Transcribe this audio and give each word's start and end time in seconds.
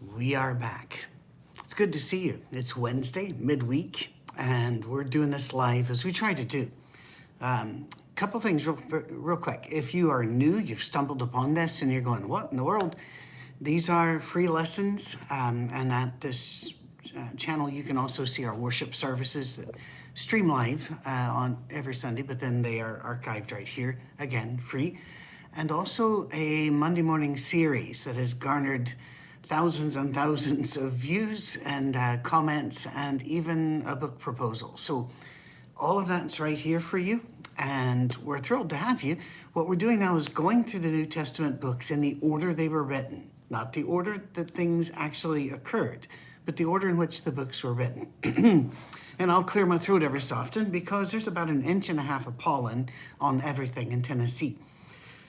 We 0.00 0.34
are 0.34 0.52
back. 0.52 1.06
It's 1.64 1.72
good 1.72 1.90
to 1.94 1.98
see 1.98 2.18
you. 2.18 2.42
It's 2.52 2.76
Wednesday, 2.76 3.32
midweek, 3.38 4.12
and 4.36 4.84
we're 4.84 5.04
doing 5.04 5.30
this 5.30 5.54
live 5.54 5.90
as 5.90 6.04
we 6.04 6.12
try 6.12 6.34
to 6.34 6.44
do. 6.44 6.70
Um, 7.40 7.88
couple 8.14 8.38
things 8.38 8.66
real, 8.66 8.78
real 8.90 9.38
quick. 9.38 9.68
If 9.70 9.94
you 9.94 10.10
are 10.10 10.22
new, 10.22 10.58
you've 10.58 10.82
stumbled 10.82 11.22
upon 11.22 11.54
this 11.54 11.80
and 11.80 11.90
you're 11.90 12.02
going, 12.02 12.28
what 12.28 12.50
in 12.50 12.58
the 12.58 12.64
world? 12.64 12.96
These 13.62 13.88
are 13.88 14.20
free 14.20 14.48
lessons, 14.48 15.16
um, 15.30 15.70
and 15.72 15.90
at 15.90 16.20
this 16.20 16.74
uh, 17.16 17.28
channel, 17.38 17.70
you 17.70 17.82
can 17.82 17.96
also 17.96 18.26
see 18.26 18.44
our 18.44 18.54
worship 18.54 18.94
services 18.94 19.56
that 19.56 19.76
stream 20.12 20.46
live 20.46 20.90
uh, 21.06 21.10
on 21.10 21.56
every 21.70 21.94
Sunday, 21.94 22.20
but 22.20 22.38
then 22.38 22.60
they 22.60 22.80
are 22.80 23.00
archived 23.02 23.50
right 23.50 23.68
here, 23.68 23.98
again, 24.18 24.58
free. 24.58 24.98
And 25.54 25.72
also 25.72 26.28
a 26.32 26.68
Monday 26.68 27.00
morning 27.00 27.38
series 27.38 28.04
that 28.04 28.16
has 28.16 28.34
garnered 28.34 28.92
thousands 29.48 29.96
and 29.96 30.14
thousands 30.14 30.76
of 30.76 30.92
views 30.92 31.56
and 31.64 31.96
uh, 31.96 32.16
comments 32.18 32.86
and 32.94 33.22
even 33.22 33.84
a 33.86 33.94
book 33.94 34.18
proposal. 34.18 34.76
So 34.76 35.08
all 35.76 35.98
of 35.98 36.08
that's 36.08 36.40
right 36.40 36.58
here 36.58 36.80
for 36.80 36.98
you. 36.98 37.20
And 37.58 38.14
we're 38.16 38.38
thrilled 38.38 38.70
to 38.70 38.76
have 38.76 39.02
you. 39.02 39.16
What 39.52 39.68
we're 39.68 39.76
doing 39.76 40.00
now 40.00 40.16
is 40.16 40.28
going 40.28 40.64
through 40.64 40.80
the 40.80 40.90
New 40.90 41.06
Testament 41.06 41.60
books 41.60 41.90
in 41.90 42.00
the 42.00 42.18
order 42.20 42.52
they 42.52 42.68
were 42.68 42.82
written, 42.82 43.30
not 43.48 43.72
the 43.72 43.84
order 43.84 44.22
that 44.34 44.50
things 44.50 44.90
actually 44.94 45.50
occurred, 45.50 46.06
but 46.44 46.56
the 46.56 46.66
order 46.66 46.88
in 46.88 46.98
which 46.98 47.22
the 47.22 47.32
books 47.32 47.62
were 47.62 47.72
written. 47.72 48.12
and 49.18 49.32
I'll 49.32 49.44
clear 49.44 49.64
my 49.64 49.78
throat 49.78 50.02
every 50.02 50.20
so 50.20 50.36
often 50.36 50.70
because 50.70 51.10
there's 51.12 51.26
about 51.26 51.48
an 51.48 51.64
inch 51.64 51.88
and 51.88 51.98
a 51.98 52.02
half 52.02 52.26
of 52.26 52.36
pollen 52.36 52.90
on 53.20 53.40
everything 53.40 53.92
in 53.92 54.02
Tennessee. 54.02 54.58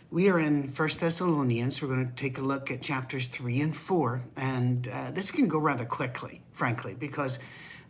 We 0.09 0.29
are 0.29 0.39
in 0.39 0.69
First 0.69 1.01
Thessalonians. 1.01 1.81
We're 1.81 1.89
going 1.89 2.07
to 2.07 2.15
take 2.15 2.37
a 2.37 2.41
look 2.41 2.71
at 2.71 2.81
chapters 2.81 3.27
three 3.27 3.59
and 3.59 3.75
four, 3.75 4.23
and 4.37 4.87
uh, 4.87 5.11
this 5.11 5.31
can 5.31 5.49
go 5.49 5.59
rather 5.59 5.83
quickly, 5.83 6.41
frankly, 6.53 6.93
because 6.93 7.39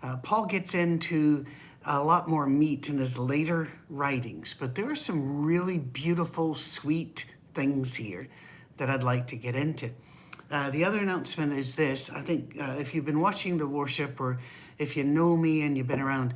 uh, 0.02 0.18
Paul 0.24 0.48
gets 0.48 0.74
into 0.74 1.46
a 1.86 2.04
lot 2.04 2.28
more 2.28 2.48
meat 2.48 2.90
in 2.90 2.98
his 2.98 3.20
later 3.20 3.70
writings. 3.88 4.56
But 4.60 4.74
there 4.74 4.90
are 4.90 4.96
some 4.96 5.46
really 5.46 5.78
beautiful, 5.78 6.56
sweet 6.56 7.26
things 7.54 7.94
here 7.94 8.28
that 8.78 8.90
I'd 8.90 9.04
like 9.04 9.28
to 9.28 9.36
get 9.36 9.56
into. 9.56 9.92
Uh, 10.50 10.72
the 10.72 10.86
other 10.86 10.98
announcement 10.98 11.54
is 11.54 11.76
this: 11.76 12.10
I 12.10 12.22
think 12.22 12.58
uh, 12.60 12.78
if 12.80 12.96
you've 12.96 13.06
been 13.06 13.22
watching 13.22 13.60
the 13.60 13.68
worship, 13.68 14.20
or 14.20 14.40
if 14.80 14.98
you 14.98 15.04
know 15.04 15.38
me 15.38 15.62
and 15.62 15.78
you've 15.78 15.88
been 15.88 16.02
around, 16.02 16.34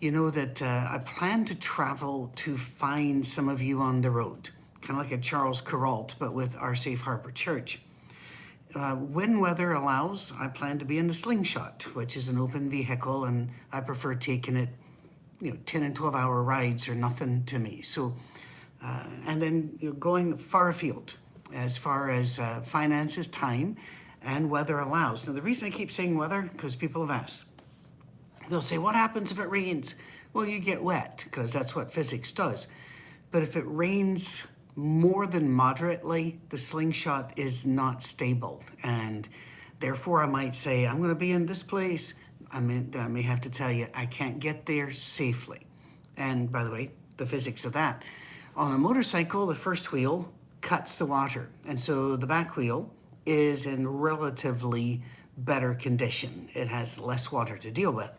you 0.00 0.10
know 0.10 0.30
that 0.30 0.60
uh, 0.60 0.88
I 0.90 0.98
plan 0.98 1.44
to 1.44 1.54
travel 1.54 2.32
to 2.34 2.56
find 2.56 3.24
some 3.24 3.48
of 3.48 3.62
you 3.62 3.80
on 3.80 4.00
the 4.00 4.10
road 4.10 4.50
kind 4.82 4.98
of 4.98 5.04
like 5.06 5.12
a 5.12 5.18
Charles 5.18 5.60
Kuralt, 5.60 6.14
but 6.18 6.32
with 6.32 6.56
our 6.56 6.74
Safe 6.74 7.00
Harbor 7.00 7.30
Church. 7.30 7.80
Uh, 8.74 8.94
when 8.94 9.40
weather 9.40 9.72
allows, 9.72 10.32
I 10.38 10.46
plan 10.48 10.78
to 10.78 10.84
be 10.84 10.98
in 10.98 11.08
the 11.08 11.14
Slingshot, 11.14 11.82
which 11.94 12.16
is 12.16 12.28
an 12.28 12.38
open 12.38 12.70
vehicle, 12.70 13.24
and 13.24 13.50
I 13.72 13.80
prefer 13.80 14.14
taking 14.14 14.56
it, 14.56 14.68
you 15.40 15.50
know, 15.50 15.58
10 15.66 15.82
and 15.82 15.96
12 15.96 16.14
hour 16.14 16.42
rides 16.42 16.88
are 16.88 16.94
nothing 16.94 17.44
to 17.46 17.58
me. 17.58 17.82
So, 17.82 18.14
uh, 18.82 19.04
and 19.26 19.42
then 19.42 19.76
you 19.80 19.88
know, 19.90 19.94
going 19.94 20.38
far 20.38 20.68
afield 20.68 21.16
as 21.52 21.76
far 21.76 22.10
as 22.10 22.38
uh, 22.38 22.60
finances, 22.60 23.26
time, 23.26 23.76
and 24.22 24.50
weather 24.50 24.78
allows. 24.78 25.26
Now, 25.26 25.32
the 25.32 25.42
reason 25.42 25.66
I 25.66 25.70
keep 25.70 25.90
saying 25.90 26.16
weather, 26.16 26.42
because 26.42 26.76
people 26.76 27.04
have 27.04 27.22
asked. 27.22 27.44
They'll 28.48 28.60
say, 28.60 28.78
What 28.78 28.94
happens 28.94 29.32
if 29.32 29.38
it 29.38 29.50
rains? 29.50 29.94
Well, 30.32 30.46
you 30.46 30.60
get 30.60 30.82
wet, 30.82 31.22
because 31.24 31.52
that's 31.52 31.74
what 31.74 31.92
physics 31.92 32.30
does. 32.30 32.68
But 33.32 33.42
if 33.42 33.56
it 33.56 33.64
rains 33.66 34.46
more 34.80 35.26
than 35.26 35.52
moderately, 35.52 36.40
the 36.48 36.58
slingshot 36.58 37.32
is 37.36 37.66
not 37.66 38.02
stable. 38.02 38.64
And 38.82 39.28
therefore, 39.78 40.22
I 40.22 40.26
might 40.26 40.56
say, 40.56 40.86
I'm 40.86 40.98
going 40.98 41.10
to 41.10 41.14
be 41.14 41.32
in 41.32 41.46
this 41.46 41.62
place. 41.62 42.14
I, 42.50 42.60
mean, 42.60 42.92
I 42.96 43.06
may 43.08 43.22
have 43.22 43.42
to 43.42 43.50
tell 43.50 43.70
you, 43.70 43.88
I 43.94 44.06
can't 44.06 44.40
get 44.40 44.66
there 44.66 44.90
safely. 44.92 45.66
And 46.16 46.50
by 46.50 46.64
the 46.64 46.70
way, 46.70 46.92
the 47.18 47.26
physics 47.26 47.64
of 47.64 47.74
that. 47.74 48.02
On 48.56 48.72
a 48.72 48.78
motorcycle, 48.78 49.46
the 49.46 49.54
first 49.54 49.92
wheel 49.92 50.32
cuts 50.62 50.96
the 50.96 51.06
water. 51.06 51.50
And 51.66 51.78
so 51.80 52.16
the 52.16 52.26
back 52.26 52.56
wheel 52.56 52.90
is 53.26 53.66
in 53.66 53.86
relatively 53.86 55.02
better 55.36 55.74
condition. 55.74 56.48
It 56.54 56.68
has 56.68 56.98
less 56.98 57.30
water 57.30 57.58
to 57.58 57.70
deal 57.70 57.92
with. 57.92 58.10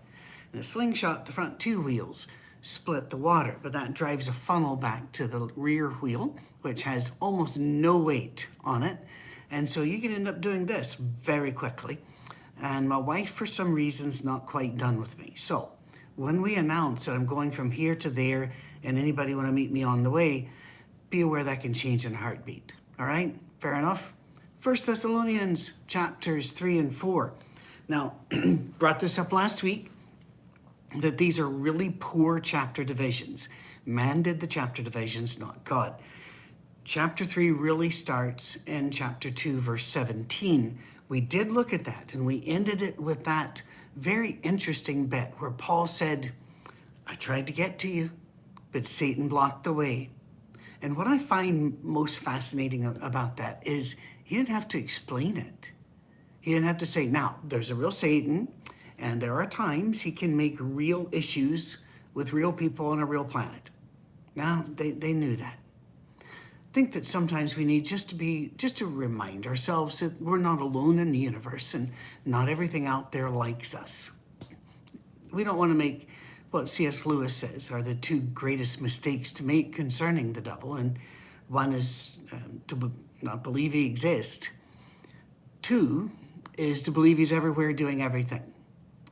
In 0.53 0.59
a 0.59 0.63
slingshot, 0.63 1.25
the 1.25 1.31
front 1.31 1.59
two 1.59 1.81
wheels 1.81 2.28
split 2.61 3.09
the 3.09 3.17
water, 3.17 3.57
but 3.61 3.73
that 3.73 3.94
drives 3.94 4.27
a 4.27 4.33
funnel 4.33 4.75
back 4.75 5.11
to 5.13 5.27
the 5.27 5.49
rear 5.55 5.89
wheel, 5.89 6.35
which 6.61 6.83
has 6.83 7.11
almost 7.19 7.57
no 7.57 7.97
weight 7.97 8.47
on 8.63 8.83
it. 8.83 8.97
And 9.49 9.69
so 9.69 9.81
you 9.81 9.99
can 9.99 10.13
end 10.13 10.27
up 10.27 10.39
doing 10.39 10.66
this 10.66 10.95
very 10.95 11.51
quickly. 11.51 11.99
And 12.61 12.88
my 12.88 12.97
wife, 12.97 13.31
for 13.31 13.45
some 13.45 13.73
reason, 13.73 14.09
is 14.09 14.23
not 14.23 14.45
quite 14.45 14.77
done 14.77 14.99
with 14.99 15.17
me. 15.17 15.33
So 15.35 15.72
when 16.16 16.41
we 16.41 16.55
announce 16.55 17.05
that 17.05 17.13
I'm 17.13 17.25
going 17.25 17.51
from 17.51 17.72
here 17.72 17.95
to 17.95 18.09
there 18.09 18.53
and 18.83 18.97
anybody 18.97 19.33
want 19.33 19.47
to 19.47 19.51
meet 19.51 19.72
me 19.72 19.83
on 19.83 20.03
the 20.03 20.11
way, 20.11 20.49
be 21.09 21.22
aware 21.22 21.43
that 21.43 21.61
can 21.61 21.73
change 21.73 22.05
in 22.05 22.13
a 22.13 22.17
heartbeat. 22.17 22.73
All 22.99 23.05
right? 23.05 23.35
Fair 23.59 23.73
enough? 23.73 24.13
First 24.59 24.85
Thessalonians 24.85 25.73
chapters 25.88 26.51
3 26.53 26.78
and 26.78 26.95
4. 26.95 27.33
Now, 27.88 28.17
brought 28.79 28.99
this 28.99 29.17
up 29.17 29.33
last 29.33 29.63
week 29.63 29.91
that 30.97 31.18
these 31.18 31.40
are 31.40 31.47
really 31.47 31.96
poor 32.00 32.40
chapter 32.40 32.84
divisions. 32.84 33.50
Man 33.85 34.22
did 34.22 34.40
the 34.40 34.47
chapter 34.47 34.84
divisions, 34.84 35.40
not 35.40 35.63
God. 35.63 35.96
Chapter 36.84 37.25
3 37.25 37.52
really 37.52 37.90
starts 37.90 38.57
in 38.66 38.91
chapter 38.91 39.29
2, 39.29 39.62
verse 39.62 39.85
17. 39.85 40.79
We 41.07 41.22
did 41.22 41.52
look 41.52 41.74
at 41.74 41.85
that 41.85 42.13
and 42.13 42.25
we 42.25 42.44
ended 42.46 42.81
it 42.81 43.00
with 43.00 43.24
that 43.25 43.62
very 43.96 44.40
interesting 44.44 45.07
bit 45.07 45.34
where 45.38 45.52
Paul 45.52 45.88
said, 45.88 46.31
I 47.06 47.16
tried 47.16 47.47
to 47.47 47.53
get 47.53 47.79
to 47.79 47.88
you, 47.88 48.12
but 48.72 48.88
Satan 48.88 49.28
blocked 49.28 49.63
the 49.63 49.73
way. 49.73 50.09
And 50.81 50.97
what 50.97 51.08
I 51.08 51.18
find 51.18 51.78
most 51.84 52.18
fascinating 52.19 52.85
about 52.85 53.38
that 53.38 53.62
is 53.66 53.96
he 54.23 54.38
didn't 54.38 54.50
have 54.50 54.68
to 54.69 54.79
explain 54.79 55.38
it. 55.38 55.72
He 56.40 56.53
didn't 56.53 56.66
have 56.66 56.78
to 56.79 56.85
say, 56.88 57.06
now, 57.08 57.38
there's 57.44 57.69
a 57.69 57.75
real 57.75 57.91
Satan, 57.91 58.47
and 59.01 59.19
there 59.19 59.35
are 59.35 59.47
times 59.47 60.03
he 60.03 60.12
can 60.12 60.38
make 60.38 60.56
real 60.59 61.09
issues 61.12 61.79
with 62.13 62.34
real 62.34 62.53
people 62.53 62.88
on 62.88 63.00
a 63.00 63.06
real 63.06 63.25
planet. 63.25 63.72
Now, 64.35 64.63
they, 64.75 64.91
they 64.91 65.12
knew 65.12 65.35
that. 65.38 65.57
I 66.19 66.73
think 66.73 66.94
that 66.94 67.07
sometimes 67.07 67.57
we 67.57 67.66
need 67.66 67.84
just 67.84 68.09
to 68.09 68.16
be, 68.16 68.51
just 68.57 68.78
to 68.78 68.85
remind 68.85 69.47
ourselves 69.47 70.00
that 70.00 70.22
we're 70.22 70.38
not 70.38 70.61
alone 70.61 71.00
in 71.00 71.11
the 71.11 71.17
universe 71.17 71.73
and 71.73 71.91
not 72.25 72.47
everything 72.47 72.85
out 72.85 73.11
there 73.11 73.29
likes 73.29 73.73
us. 73.73 74.11
We 75.31 75.44
don't 75.44 75.57
want 75.57 75.72
to 75.72 75.75
make 75.75 76.07
what 76.51 76.69
C.S. 76.69 77.06
Lewis 77.06 77.35
says 77.35 77.72
are 77.72 77.81
the 77.81 77.95
two 77.95 78.19
greatest 78.19 78.81
mistakes 78.81 79.31
to 79.34 79.44
make 79.44 79.73
concerning 79.73 80.34
the 80.34 80.41
devil. 80.41 80.75
And 80.75 81.00
one 81.47 81.73
is 81.73 82.19
um, 82.31 82.61
to 82.67 82.75
be, 82.75 82.91
not 83.22 83.44
believe 83.44 83.73
he 83.73 83.88
exists. 83.88 84.50
Two 85.61 86.11
is 86.57 86.84
to 86.84 86.91
believe 86.91 87.17
he's 87.17 87.34
everywhere 87.34 87.73
doing 87.73 88.01
everything. 88.01 88.53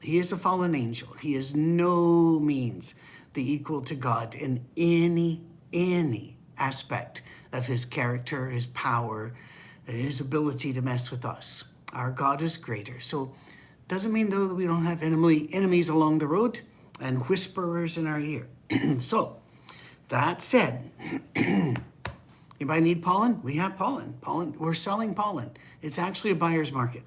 He 0.02 0.18
is 0.18 0.32
a 0.32 0.38
fallen 0.38 0.76
angel. 0.76 1.14
He 1.20 1.36
is 1.36 1.56
no 1.56 2.40
means 2.40 2.96
the 3.34 3.52
equal 3.52 3.82
to 3.82 3.96
God 3.96 4.34
in 4.34 4.66
any, 4.78 5.42
any 5.74 6.38
aspect 6.58 7.22
of 7.52 7.66
his 7.66 7.86
character, 7.86 8.50
his 8.50 8.66
power, 8.68 9.34
his 9.86 10.20
ability 10.20 10.74
to 10.74 10.82
mess 10.82 11.12
with 11.12 11.26
us. 11.26 11.66
Our 11.94 12.12
God 12.12 12.42
is 12.42 12.58
greater. 12.58 13.00
So 13.00 13.34
doesn't 13.88 14.14
mean 14.14 14.30
though 14.30 14.48
that 14.48 14.56
we 14.56 14.68
don't 14.68 14.86
have 14.86 15.04
enemy, 15.04 15.50
enemies 15.52 15.90
along 15.90 16.20
the 16.20 16.28
road 16.28 16.62
and 17.00 17.28
whisperers 17.28 17.98
in 17.98 18.08
our 18.08 18.20
ear. 18.20 18.48
so 19.00 19.38
that 20.10 20.42
said, 20.42 20.92
anybody 21.36 22.82
need 22.82 23.02
pollen? 23.02 23.42
We 23.44 23.56
have 23.56 23.78
pollen. 23.78 24.16
Pollen. 24.22 24.56
We're 24.58 24.74
selling 24.74 25.14
pollen. 25.14 25.52
It's 25.82 26.00
actually 26.00 26.32
a 26.32 26.36
buyer's 26.36 26.72
market 26.72 27.04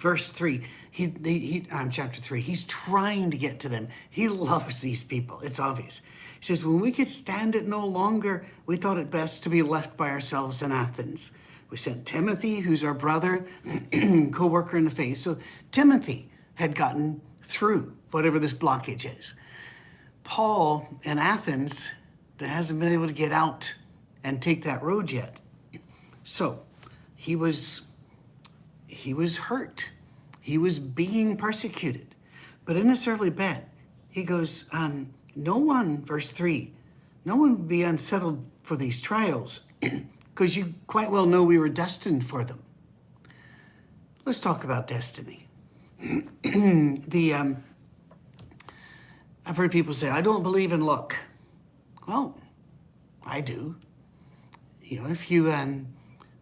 verse 0.00 0.30
3 0.30 0.62
he, 0.90 1.12
he, 1.22 1.38
he 1.38 1.70
um, 1.70 1.90
chapter 1.90 2.20
3 2.20 2.40
he's 2.40 2.64
trying 2.64 3.30
to 3.30 3.38
get 3.38 3.60
to 3.60 3.68
them. 3.68 3.88
He 4.08 4.28
loves 4.28 4.80
these 4.80 5.02
people. 5.02 5.40
It's 5.40 5.60
obvious. 5.60 6.00
He 6.40 6.46
says 6.46 6.64
when 6.64 6.80
we 6.80 6.90
could 6.90 7.08
stand 7.08 7.54
it 7.54 7.68
no 7.68 7.86
longer 7.86 8.44
we 8.66 8.76
thought 8.76 8.98
it 8.98 9.10
best 9.10 9.42
to 9.44 9.48
be 9.48 9.62
left 9.62 9.96
by 9.96 10.08
ourselves 10.08 10.62
in 10.62 10.72
athens. 10.72 11.30
We 11.68 11.76
sent 11.76 12.06
timothy 12.06 12.60
who's 12.60 12.82
our 12.82 12.94
brother 12.94 13.46
co-worker 14.32 14.76
in 14.76 14.84
the 14.84 14.90
faith. 14.90 15.18
So 15.18 15.38
timothy 15.70 16.30
had 16.54 16.74
gotten 16.74 17.20
through 17.42 17.94
whatever 18.10 18.38
this 18.38 18.52
blockage 18.52 19.06
is. 19.18 19.34
Paul 20.24 20.88
in 21.02 21.18
athens 21.18 21.86
hasn't 22.38 22.80
been 22.80 22.92
able 22.92 23.06
to 23.06 23.12
get 23.12 23.32
out 23.32 23.74
and 24.24 24.40
take 24.40 24.64
that 24.64 24.82
road 24.82 25.10
yet. 25.10 25.40
So 26.24 26.62
he 27.16 27.36
was 27.36 27.82
he 29.00 29.14
was 29.14 29.38
hurt. 29.38 29.88
He 30.42 30.58
was 30.58 30.78
being 30.78 31.36
persecuted. 31.36 32.14
But 32.66 32.76
in 32.76 32.88
this 32.88 33.08
early 33.08 33.30
bed, 33.30 33.64
he 34.10 34.22
goes, 34.22 34.66
um, 34.72 35.14
No 35.34 35.56
one, 35.56 36.04
verse 36.04 36.30
3, 36.30 36.72
no 37.24 37.36
one 37.36 37.52
would 37.52 37.68
be 37.68 37.82
unsettled 37.82 38.46
for 38.62 38.76
these 38.76 39.00
trials 39.00 39.62
because 39.80 40.54
you 40.56 40.74
quite 40.86 41.10
well 41.10 41.24
know 41.24 41.42
we 41.42 41.58
were 41.58 41.70
destined 41.70 42.26
for 42.26 42.44
them. 42.44 42.62
let's 44.26 44.38
talk 44.38 44.64
about 44.64 44.86
destiny. 44.86 45.48
the 46.42 47.34
um, 47.34 47.64
I've 49.46 49.56
heard 49.56 49.72
people 49.72 49.94
say, 49.94 50.10
I 50.10 50.20
don't 50.20 50.42
believe 50.42 50.72
in 50.72 50.82
luck. 50.82 51.16
Well, 52.06 52.38
I 53.24 53.40
do. 53.40 53.76
You 54.82 55.00
know, 55.00 55.08
if 55.08 55.30
you 55.30 55.50
um, 55.52 55.86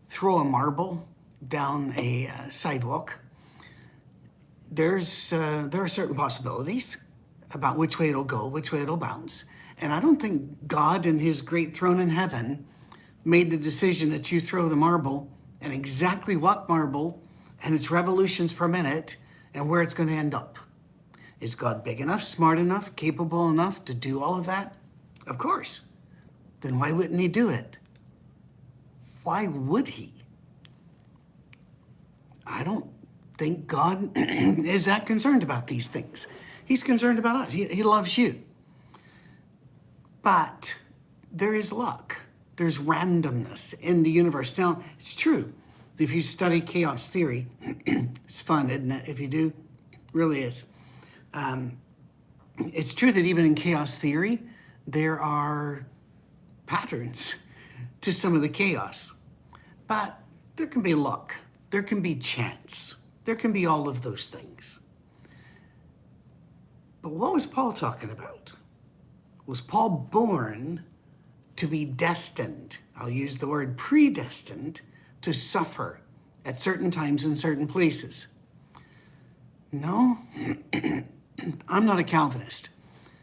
throw 0.07 0.39
a 0.39 0.45
marble 0.45 1.07
down 1.47 1.95
a 1.99 2.29
uh, 2.29 2.49
sidewalk, 2.49 3.19
there's 4.71 5.33
uh, 5.33 5.67
there 5.71 5.83
are 5.83 5.89
certain 5.89 6.15
possibilities 6.15 6.99
about 7.53 7.79
which 7.79 7.99
way 7.99 8.11
it'll 8.11 8.25
go, 8.25 8.47
which 8.47 8.73
way 8.73 8.83
it'll 8.83 8.97
bounce. 8.97 9.45
And 9.81 9.93
I 9.93 10.01
don't 10.01 10.21
think 10.21 10.67
God 10.67 11.07
in 11.07 11.19
his 11.19 11.41
great 11.41 11.77
throne 11.77 12.01
in 12.01 12.11
heaven 12.11 12.67
made 13.25 13.51
the 13.51 13.57
decision 13.57 14.11
that 14.11 14.33
you 14.33 14.41
throw 14.41 14.69
the 14.69 14.77
marble 14.77 15.31
and 15.61 15.73
exactly 15.73 16.37
what 16.37 16.69
marble 16.69 17.23
and 17.63 17.75
its 17.75 17.91
revolutions 17.91 18.53
per 18.53 18.69
minute 18.69 19.17
and 19.55 19.69
where 19.69 19.83
it's 19.83 19.95
going 19.95 20.09
to 20.09 20.15
end 20.15 20.35
up. 20.35 20.59
Is 21.41 21.55
God 21.55 21.85
big 21.85 22.01
enough, 22.01 22.23
smart 22.23 22.59
enough, 22.59 22.95
capable 22.97 23.49
enough 23.49 23.85
to 23.85 23.95
do 23.95 24.21
all 24.23 24.39
of 24.39 24.47
that? 24.47 24.75
Of 25.27 25.39
course. 25.39 25.83
Then 26.61 26.79
why 26.79 26.91
wouldn't 26.93 27.21
he 27.21 27.29
do 27.29 27.49
it? 27.49 27.79
Why 29.23 29.47
would 29.47 29.89
he? 29.89 30.13
I 32.49 32.65
don't 32.65 32.91
think 33.37 33.67
God 33.67 34.11
is 34.17 34.87
that 34.87 35.07
concerned 35.07 35.43
about 35.43 35.67
these 35.67 35.87
things. 35.87 36.27
He's 36.65 36.83
concerned 36.83 37.19
about 37.19 37.37
us. 37.37 37.53
He, 37.53 37.65
he 37.65 37.83
loves 37.83 38.19
you. 38.19 38.43
But 40.23 40.77
there 41.33 41.55
is 41.55 41.73
luck. 41.73 42.17
There's 42.57 42.79
randomness 42.79 43.79
in 43.81 44.03
the 44.03 44.11
universe. 44.11 44.57
Now, 44.59 44.83
it's 44.99 45.15
true. 45.15 45.53
If 45.99 46.13
you 46.13 46.23
study 46.23 46.61
chaos 46.61 47.09
theory, 47.09 47.47
it's 47.87 48.43
fun, 48.43 48.71
isn't 48.71 48.91
it? 48.91 49.09
If 49.09 49.21
you 49.21 49.29
do, 49.29 49.53
it 49.93 49.99
really 50.13 50.43
is. 50.43 50.67
Um, 51.35 51.79
it's 52.59 52.93
true 52.93 53.13
that 53.13 53.25
even 53.25 53.45
in 53.45 53.55
chaos 53.55 53.97
theory, 53.97 54.41
there 54.87 55.21
are 55.21 55.87
patterns 56.67 57.35
to 58.01 58.13
some 58.13 58.35
of 58.35 58.43
the 58.43 58.49
chaos. 58.49 59.13
But 59.87 60.21
there 60.57 60.67
can 60.67 60.83
be 60.83 60.95
luck, 60.95 61.35
there 61.71 61.83
can 61.83 62.01
be 62.01 62.15
chance, 62.15 62.97
there 63.25 63.37
can 63.37 63.53
be 63.53 63.67
all 63.67 63.89
of 63.89 64.03
those 64.03 64.29
things. 64.29 64.81
But 67.03 67.13
what 67.13 67.33
was 67.33 67.47
Paul 67.47 67.73
talking 67.73 68.11
about? 68.11 68.55
Was 69.47 69.61
Paul 69.61 69.91
born 70.11 70.85
to 71.57 71.67
be 71.67 71.85
destined? 71.85 72.79
I'll 72.97 73.11
use 73.11 73.39
the 73.39 73.47
word 73.47 73.79
predestined 73.79 74.81
to 75.23 75.33
suffer 75.33 76.01
at 76.45 76.61
certain 76.61 76.91
times 76.91 77.25
in 77.25 77.37
certain 77.37 77.67
places. 77.67 78.27
No, 79.71 80.19
I'm 81.69 81.87
not 81.87 81.99
a 81.99 82.05
Calvinist. 82.05 82.71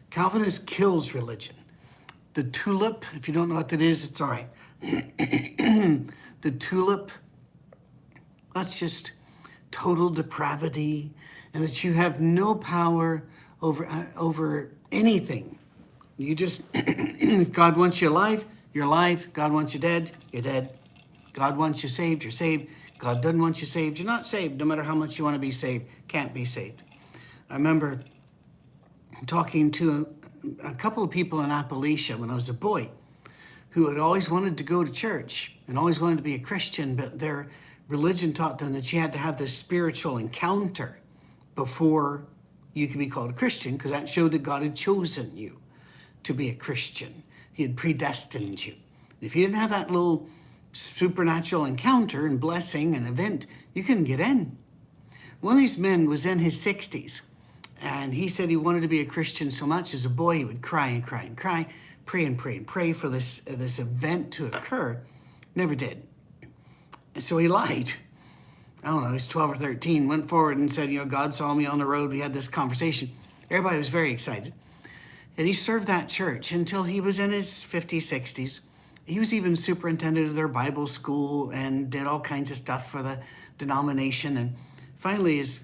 Calvinist 0.09 0.68
kills 0.68 1.13
religion. 1.13 1.56
The 2.36 2.44
tulip, 2.44 3.06
if 3.13 3.27
you 3.27 3.33
don't 3.33 3.50
know 3.50 3.56
what 3.56 3.69
that 3.69 3.81
is, 3.81 4.09
it's 4.09 4.21
all 4.21 4.30
right. 4.30 4.50
the 4.81 6.51
tulip, 6.59 7.12
that's 8.56 8.80
just 8.80 9.12
total 9.69 10.10
depravity, 10.10 11.12
and 11.54 11.62
that 11.62 11.84
you 11.84 11.92
have 11.92 12.22
no 12.22 12.56
power 12.56 13.24
over, 13.62 13.86
uh, 13.86 14.06
over 14.16 14.72
anything. 14.94 15.60
You 16.18 16.36
just, 16.36 16.62
if 16.74 17.52
God 17.52 17.75
wants 17.75 18.02
you 18.02 18.10
alive, 18.10 18.46
you're 18.74 18.86
alive. 18.86 19.28
God 19.34 19.52
wants 19.52 19.74
you 19.74 19.81
dead, 19.81 20.12
you're 20.31 20.42
dead. 20.42 20.69
God 21.34 21.57
wants 21.57 21.84
you 21.84 21.90
saved, 21.90 22.24
you're 22.24 22.31
saved. 22.31 22.68
God 22.98 23.22
doesn't 23.22 23.42
want 23.42 23.60
you 23.60 23.68
saved, 23.68 24.00
you're 24.00 24.07
not 24.07 24.25
saved, 24.25 24.57
no 24.57 24.63
matter 24.63 24.84
how 24.84 24.96
much 24.96 25.19
you 25.19 25.25
want 25.25 25.36
to 25.36 25.40
be 25.40 25.52
saved, 25.52 25.86
can't 26.07 26.34
be 26.34 26.46
saved. 26.46 26.81
I 27.50 27.56
remember 27.56 28.00
talking 29.28 29.69
to 29.72 30.07
a, 30.63 30.69
a 30.69 30.74
couple 30.74 31.04
of 31.04 31.12
people 31.12 31.42
in 31.42 31.50
Appalachia 31.50 32.18
when 32.18 32.30
I 32.30 32.36
was 32.36 32.48
a 32.48 32.54
boy 32.54 32.90
who 33.72 33.90
had 33.90 33.98
always 33.98 34.30
wanted 34.30 34.57
to 34.60 34.63
go 34.63 34.86
to 34.86 34.90
church 34.90 35.57
and 35.68 35.78
always 35.78 36.00
wanted 36.00 36.16
to 36.16 36.24
be 36.24 36.36
a 36.36 36.40
Christian, 36.40 36.96
but 36.96 37.19
their 37.19 37.50
religion 37.88 38.34
taught 38.34 38.60
them 38.60 38.74
that 38.74 38.92
you 38.92 39.00
had 39.00 39.14
to 39.14 39.20
have 39.20 39.38
this 39.38 39.56
spiritual 39.56 40.18
encounter 40.18 41.00
before 41.56 42.26
you 42.74 42.88
could 42.88 43.00
be 43.00 43.08
called 43.08 43.30
a 43.30 43.34
Christian 43.34 43.78
because 43.78 43.92
that 43.92 44.10
showed 44.10 44.32
that 44.34 44.44
God 44.44 44.62
had 44.62 44.76
chosen 44.76 45.36
you 45.36 45.60
to 46.24 46.34
be 46.34 46.50
a 46.50 46.56
Christian. 46.56 47.24
He 47.54 47.64
had 47.64 47.78
predestined 47.78 48.66
you. 48.66 48.76
If 49.22 49.36
you 49.36 49.44
didn't 49.44 49.60
have 49.60 49.70
that 49.70 49.90
little 49.90 50.28
supernatural 50.74 51.66
encounter 51.66 52.26
and 52.26 52.40
blessing 52.40 52.96
and 52.96 53.08
event, 53.08 53.48
you 53.74 53.84
couldn't 53.84 54.04
get 54.04 54.20
in. 54.20 54.58
One 55.40 55.56
of 55.56 55.60
these 55.60 55.78
men 55.78 56.10
was 56.10 56.26
in 56.26 56.40
his 56.40 56.58
60s, 56.58 57.22
and 57.81 58.14
he 58.14 58.28
said 58.28 58.50
he 58.50 58.58
wanted 58.58 58.81
to 58.81 58.88
be 58.88 59.00
a 59.00 59.06
Christian 59.06 59.52
so 59.52 59.66
much 59.66 59.94
as 59.94 60.06
a 60.06 60.10
boy 60.10 60.38
he 60.38 60.46
would 60.46 60.62
cry 60.62 60.88
and 60.88 61.04
cry 61.04 61.22
and 61.22 61.38
cry, 61.38 61.68
pray 62.06 62.26
and 62.26 62.38
pray 62.38 62.58
and 62.58 62.68
pray 62.68 62.94
for 62.94 63.08
this, 63.08 63.42
uh, 63.48 63.56
this 63.56 63.80
event 63.80 64.31
to 64.34 64.48
occur. 64.48 65.00
Never 65.56 65.76
did. 65.76 66.04
And 67.16 67.24
so 67.24 67.38
he 67.38 67.48
lied. 67.48 67.94
I 68.84 68.90
don't 68.90 69.02
know, 69.02 69.08
he 69.08 69.14
was 69.14 69.28
12 69.28 69.52
or 69.52 69.56
13, 69.56 70.08
went 70.08 70.30
forward 70.30 70.58
and 70.58 70.72
said, 70.72 70.90
You 70.90 71.00
know, 71.00 71.06
God 71.06 71.34
saw 71.34 71.54
me 71.56 71.66
on 71.66 71.80
the 71.80 71.86
road. 71.86 72.12
We 72.12 72.20
had 72.20 72.34
this 72.34 72.48
conversation. 72.48 73.10
Everybody 73.50 73.80
was 73.80 73.90
very 73.90 74.12
excited. 74.12 74.54
And 75.38 75.48
he 75.48 75.54
served 75.54 75.88
that 75.88 76.08
church 76.08 76.52
until 76.52 76.84
he 76.84 77.02
was 77.02 77.20
in 77.20 77.32
his 77.32 77.48
50s, 77.48 78.04
60s 78.04 78.62
he 79.06 79.20
was 79.20 79.34
even 79.34 79.56
superintendent 79.56 80.28
of 80.28 80.36
their 80.36 80.48
Bible 80.48 80.88
school 80.88 81.52
and 81.52 81.90
did 81.90 82.08
all 82.08 82.20
kinds 82.20 82.50
of 82.50 82.58
stuff 82.58 82.90
for 82.90 83.04
the 83.04 83.20
denomination. 83.58 84.36
And 84.38 84.56
finally, 84.98 85.38
his, 85.38 85.64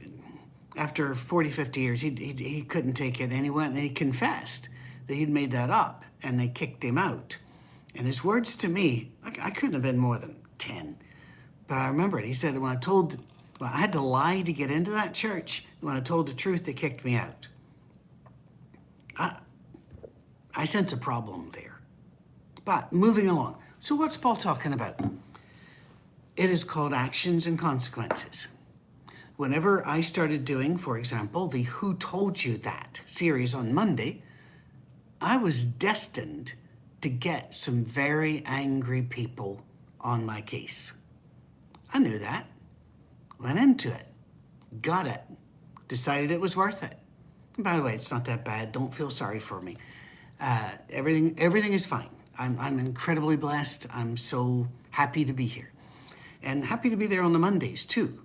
after 0.78 1.16
40, 1.16 1.50
50 1.50 1.82
years, 1.82 2.02
he, 2.02 2.12
he, 2.12 2.34
he 2.34 2.62
couldn't 2.62 2.94
take 2.94 3.20
it. 3.20 3.32
And 3.32 3.44
he 3.44 3.50
went 3.50 3.74
and 3.74 3.80
he 3.80 3.90
confessed 3.90 4.70
that 5.08 5.16
he'd 5.16 5.30
made 5.30 5.52
that 5.52 5.72
up 5.72 6.06
and 6.22 6.40
they 6.40 6.48
kicked 6.48 6.84
him 6.84 7.00
out. 7.00 7.38
And 7.96 8.06
his 8.06 8.24
words 8.24 8.56
to 8.58 8.68
me, 8.68 9.12
I, 9.26 9.48
I 9.48 9.50
couldn't 9.50 9.74
have 9.74 9.82
been 9.82 9.98
more 9.98 10.20
than 10.20 10.38
10. 10.60 10.98
But 11.72 11.78
I 11.78 11.88
remember 11.88 12.20
it. 12.20 12.26
He 12.26 12.34
said, 12.34 12.58
when 12.58 12.70
I 12.70 12.76
told, 12.76 13.18
I 13.62 13.80
had 13.80 13.94
to 13.94 14.02
lie 14.02 14.42
to 14.42 14.52
get 14.52 14.70
into 14.70 14.92
that 14.92 15.14
church. 15.14 15.64
When 15.80 15.96
I 15.96 16.02
told 16.02 16.28
the 16.28 16.34
truth, 16.34 16.66
they 16.66 16.74
kicked 16.74 17.06
me 17.06 17.16
out. 17.16 17.48
I, 19.16 19.38
I 20.54 20.66
sense 20.66 20.92
a 20.92 20.98
problem 20.98 21.50
there. 21.54 21.80
But 22.66 22.92
moving 22.92 23.30
along. 23.30 23.56
So, 23.80 23.96
what's 23.96 24.18
Paul 24.18 24.36
talking 24.36 24.74
about? 24.74 25.00
It 26.36 26.50
is 26.50 26.66
called 26.66 26.92
actions 26.92 27.48
and 27.48 27.58
consequences. 27.58 28.50
Whenever 29.38 29.88
I 29.88 30.02
started 30.02 30.44
doing, 30.44 30.76
for 30.76 30.98
example, 30.98 31.48
the 31.48 31.64
Who 31.64 31.96
Told 31.96 32.44
You 32.44 32.58
That 32.58 33.00
series 33.06 33.56
on 33.56 33.74
Monday, 33.74 34.24
I 35.22 35.38
was 35.38 35.64
destined 35.64 36.52
to 37.00 37.08
get 37.08 37.54
some 37.54 37.86
very 37.86 38.44
angry 38.46 39.04
people 39.04 39.64
on 40.02 40.26
my 40.26 40.42
case. 40.42 40.92
I 41.94 42.00
knew 42.00 42.20
that. 42.20 42.48
Went 43.40 43.60
into 43.60 43.90
it. 43.90 44.08
Got 44.82 45.08
it. 45.08 45.22
Decided 45.88 46.32
it 46.32 46.40
was 46.40 46.56
worth 46.56 46.84
it. 46.84 46.98
And 47.56 47.64
by 47.64 47.78
the 47.78 47.84
way, 47.84 47.94
it's 47.94 48.12
not 48.12 48.26
that 48.26 48.46
bad. 48.46 48.72
Don't 48.72 48.94
feel 48.94 49.10
sorry 49.10 49.40
for 49.40 49.62
me. 49.62 49.78
Uh, 50.40 50.72
everything, 50.90 51.36
everything 51.38 51.74
is 51.74 51.86
fine. 51.86 52.10
I'm, 52.40 52.58
I'm 52.60 52.80
incredibly 52.80 53.36
blessed. 53.36 53.88
I'm 53.94 54.16
so 54.18 54.68
happy 54.90 55.26
to 55.26 55.34
be 55.34 55.46
here. 55.46 55.72
And 56.42 56.64
happy 56.64 56.90
to 56.90 56.96
be 56.96 57.08
there 57.08 57.22
on 57.22 57.34
the 57.34 57.40
Mondays 57.40 57.86
too. 57.86 58.22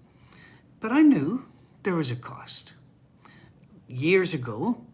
But 0.81 0.93
I 0.93 1.03
knew 1.03 1.45
there 1.83 1.95
was 1.95 2.11
a 2.11 2.17
cost. 2.17 2.75
Years 3.89 4.35
ago, 4.35 4.85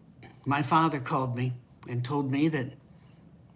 my 0.45 0.61
father 0.61 0.99
called 0.99 1.35
me 1.35 1.53
and 1.87 2.03
told 2.03 2.31
me 2.31 2.47
that 2.49 2.73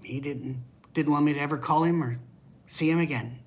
he 0.02 0.20
didn't 0.20 0.64
didn't 0.94 1.12
want 1.12 1.26
me 1.26 1.34
to 1.34 1.40
ever 1.40 1.58
call 1.58 1.84
him 1.84 2.04
or 2.04 2.18
see 2.66 2.90
him 2.90 3.00
again. 3.00 3.38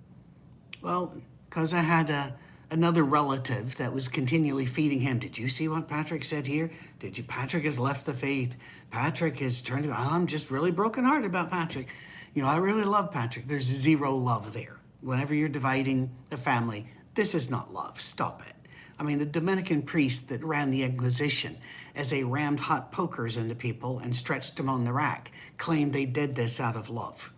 Well, 0.83 1.15
because 1.51 1.75
I 1.75 1.81
had 1.81 2.09
a, 2.11 2.33
another 2.71 3.03
relative 3.03 3.77
that 3.77 3.93
was 3.93 4.09
continually 4.09 4.67
feeding 4.67 5.01
him. 5.01 5.19
Did 5.19 5.37
you 5.37 5.49
see 5.49 5.67
what 5.67 5.89
Patrick 5.89 6.25
said 6.25 6.47
here? 6.47 6.71
Did 7.01 7.19
you? 7.19 7.25
Patrick 7.25 7.65
has 7.65 7.79
left 7.79 8.07
the 8.07 8.15
faith. 8.15 8.57
Patrick 8.91 9.41
has 9.41 9.61
turned. 9.61 9.93
I'm 9.93 10.29
just 10.29 10.51
really 10.51 10.71
brokenhearted 10.71 11.27
about 11.27 11.51
Patrick. 11.51 11.89
You 12.35 12.43
know, 12.43 12.49
I 12.49 12.59
really 12.59 12.85
love 12.85 13.11
Patrick. 13.11 13.49
There's 13.49 13.65
zero 13.65 14.15
love 14.15 14.53
there. 14.53 14.79
Whenever 15.01 15.35
you're 15.35 15.49
dividing 15.49 16.11
a 16.31 16.37
family, 16.37 16.87
this 17.15 17.35
is 17.35 17.51
not 17.51 17.75
love. 17.75 18.01
Stop 18.01 18.43
it. 18.47 18.55
I 18.99 19.03
mean, 19.03 19.19
the 19.19 19.27
Dominican 19.27 19.83
priest 19.83 20.29
that 20.29 20.45
ran 20.45 20.71
the 20.71 20.85
Inquisition, 20.85 21.57
as 21.97 22.11
they 22.11 22.23
rammed 22.23 22.61
hot 22.61 22.93
pokers 22.93 23.37
into 23.37 23.57
people 23.57 23.99
and 23.99 24.17
stretched 24.17 24.57
them 24.57 24.69
on 24.69 24.85
the 24.85 24.93
rack, 24.93 25.33
claimed 25.59 25.93
they 25.93 26.05
did 26.05 26.37
this 26.37 26.61
out 26.61 26.77
of 26.77 26.91
love. 26.91 27.33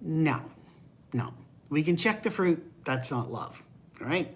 No, 0.00 0.42
no. 1.12 1.34
We 1.70 1.82
can 1.82 1.96
check 1.96 2.22
the 2.22 2.30
fruit. 2.30 2.70
That's 2.84 3.10
not 3.10 3.32
love. 3.32 3.62
All 4.00 4.06
right? 4.06 4.34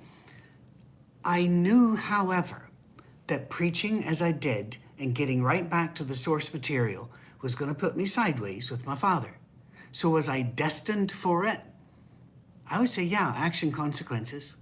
I 1.24 1.46
knew, 1.46 1.96
however, 1.96 2.68
that 3.26 3.50
preaching 3.50 4.04
as 4.04 4.22
I 4.22 4.32
did 4.32 4.78
and 4.98 5.14
getting 5.14 5.42
right 5.42 5.68
back 5.68 5.94
to 5.96 6.04
the 6.04 6.14
source 6.14 6.52
material 6.52 7.10
was 7.42 7.54
going 7.54 7.72
to 7.72 7.78
put 7.78 7.96
me 7.96 8.06
sideways 8.06 8.70
with 8.70 8.86
my 8.86 8.94
father. 8.94 9.36
So 9.92 10.10
was 10.10 10.28
I 10.28 10.42
destined 10.42 11.12
for 11.12 11.44
it? 11.44 11.60
I 12.70 12.80
would 12.80 12.90
say, 12.90 13.02
yeah, 13.02 13.32
action 13.36 13.72
consequences. 13.72 14.56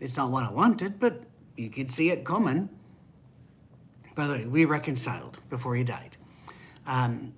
It's 0.00 0.16
not 0.16 0.30
what 0.30 0.44
I 0.44 0.50
wanted, 0.50 0.98
but 0.98 1.22
you 1.56 1.70
could 1.70 1.90
see 1.90 2.10
it 2.10 2.24
coming. 2.24 2.68
By 4.14 4.26
the 4.26 4.32
way, 4.34 4.46
we 4.46 4.64
reconciled 4.64 5.38
before 5.48 5.74
he 5.76 5.84
died. 5.84 6.16
Um, 6.86 7.34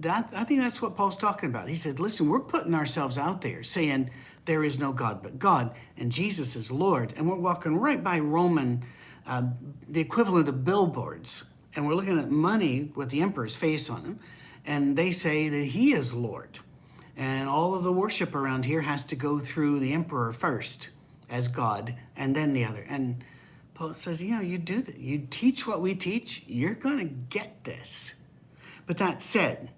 that 0.00 0.32
I 0.34 0.44
think 0.44 0.60
that's 0.60 0.80
what 0.80 0.96
Paul's 0.96 1.16
talking 1.16 1.50
about. 1.50 1.68
He 1.68 1.74
said, 1.74 2.00
"Listen, 2.00 2.28
we're 2.28 2.40
putting 2.40 2.74
ourselves 2.74 3.18
out 3.18 3.42
there, 3.42 3.62
saying 3.62 4.10
there 4.50 4.64
is 4.64 4.80
no 4.80 4.92
God 4.92 5.22
but 5.22 5.38
God, 5.38 5.70
and 5.96 6.10
Jesus 6.10 6.56
is 6.56 6.72
Lord, 6.72 7.14
and 7.16 7.30
we're 7.30 7.36
walking 7.36 7.76
right 7.76 8.02
by 8.02 8.18
Roman, 8.18 8.84
uh, 9.24 9.44
the 9.88 10.00
equivalent 10.00 10.48
of 10.48 10.64
billboards, 10.64 11.44
and 11.76 11.86
we're 11.86 11.94
looking 11.94 12.18
at 12.18 12.32
money 12.32 12.90
with 12.96 13.10
the 13.10 13.22
emperor's 13.22 13.54
face 13.54 13.88
on 13.88 14.02
them, 14.02 14.18
and 14.66 14.96
they 14.96 15.12
say 15.12 15.48
that 15.48 15.66
he 15.66 15.92
is 15.92 16.12
Lord, 16.14 16.58
and 17.16 17.48
all 17.48 17.76
of 17.76 17.84
the 17.84 17.92
worship 17.92 18.34
around 18.34 18.64
here 18.64 18.80
has 18.80 19.04
to 19.04 19.14
go 19.14 19.38
through 19.38 19.78
the 19.78 19.92
emperor 19.92 20.32
first 20.32 20.90
as 21.28 21.46
God, 21.46 21.94
and 22.16 22.34
then 22.34 22.52
the 22.52 22.64
other, 22.64 22.84
and." 22.88 23.24
Paul 23.72 23.94
says, 23.94 24.22
you 24.22 24.34
know, 24.34 24.42
you 24.42 24.58
do 24.58 24.82
that. 24.82 24.98
You 24.98 25.26
teach 25.30 25.66
what 25.66 25.80
we 25.80 25.94
teach, 25.94 26.42
you're 26.46 26.74
going 26.74 26.98
to 26.98 27.04
get 27.04 27.64
this. 27.64 28.14
But 28.86 28.98
that 28.98 29.22
said, 29.22 29.70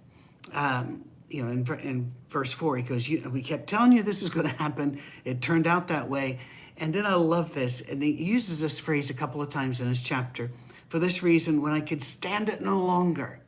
um, 0.52 1.04
you 1.32 1.44
know, 1.44 1.50
in, 1.50 1.66
in, 1.80 2.12
verse 2.28 2.52
4, 2.52 2.76
he 2.76 2.82
goes, 2.82 3.08
We 3.08 3.42
kept 3.42 3.66
telling 3.66 3.92
you 3.92 4.02
this 4.02 4.22
is 4.22 4.30
going 4.30 4.46
to 4.46 4.56
happen. 4.56 5.00
It 5.24 5.40
turned 5.40 5.66
out 5.66 5.88
that 5.88 6.08
way. 6.08 6.40
And 6.76 6.94
then 6.94 7.06
I 7.06 7.14
love 7.14 7.54
this. 7.54 7.80
And 7.80 8.02
he 8.02 8.10
uses 8.10 8.60
this 8.60 8.80
phrase 8.80 9.10
a 9.10 9.14
couple 9.14 9.42
of 9.42 9.48
times 9.48 9.80
in 9.80 9.88
his 9.88 10.00
chapter. 10.00 10.50
For 10.88 10.98
this 10.98 11.22
reason, 11.22 11.62
when 11.62 11.72
I 11.72 11.80
could 11.80 12.02
stand 12.02 12.48
it 12.48 12.60
no 12.60 12.78
longer, 12.78 13.40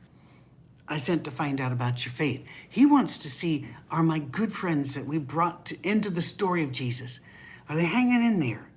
I 0.87 0.97
sent 0.97 1.23
to 1.25 1.31
find 1.31 1.59
out 1.59 1.71
about 1.71 2.05
your 2.05 2.13
faith. 2.13 2.45
He 2.69 2.85
wants 2.85 3.17
to 3.19 3.29
see 3.29 3.67
are 3.89 4.03
my 4.03 4.19
good 4.19 4.53
friends 4.53 4.95
that 4.95 5.05
we 5.05 5.17
brought 5.17 5.65
to, 5.67 5.77
into 5.83 6.09
the 6.09 6.21
story 6.21 6.63
of 6.63 6.71
Jesus, 6.71 7.19
are 7.67 7.75
they 7.75 7.85
hanging 7.85 8.23
in 8.23 8.39
there? 8.39 8.69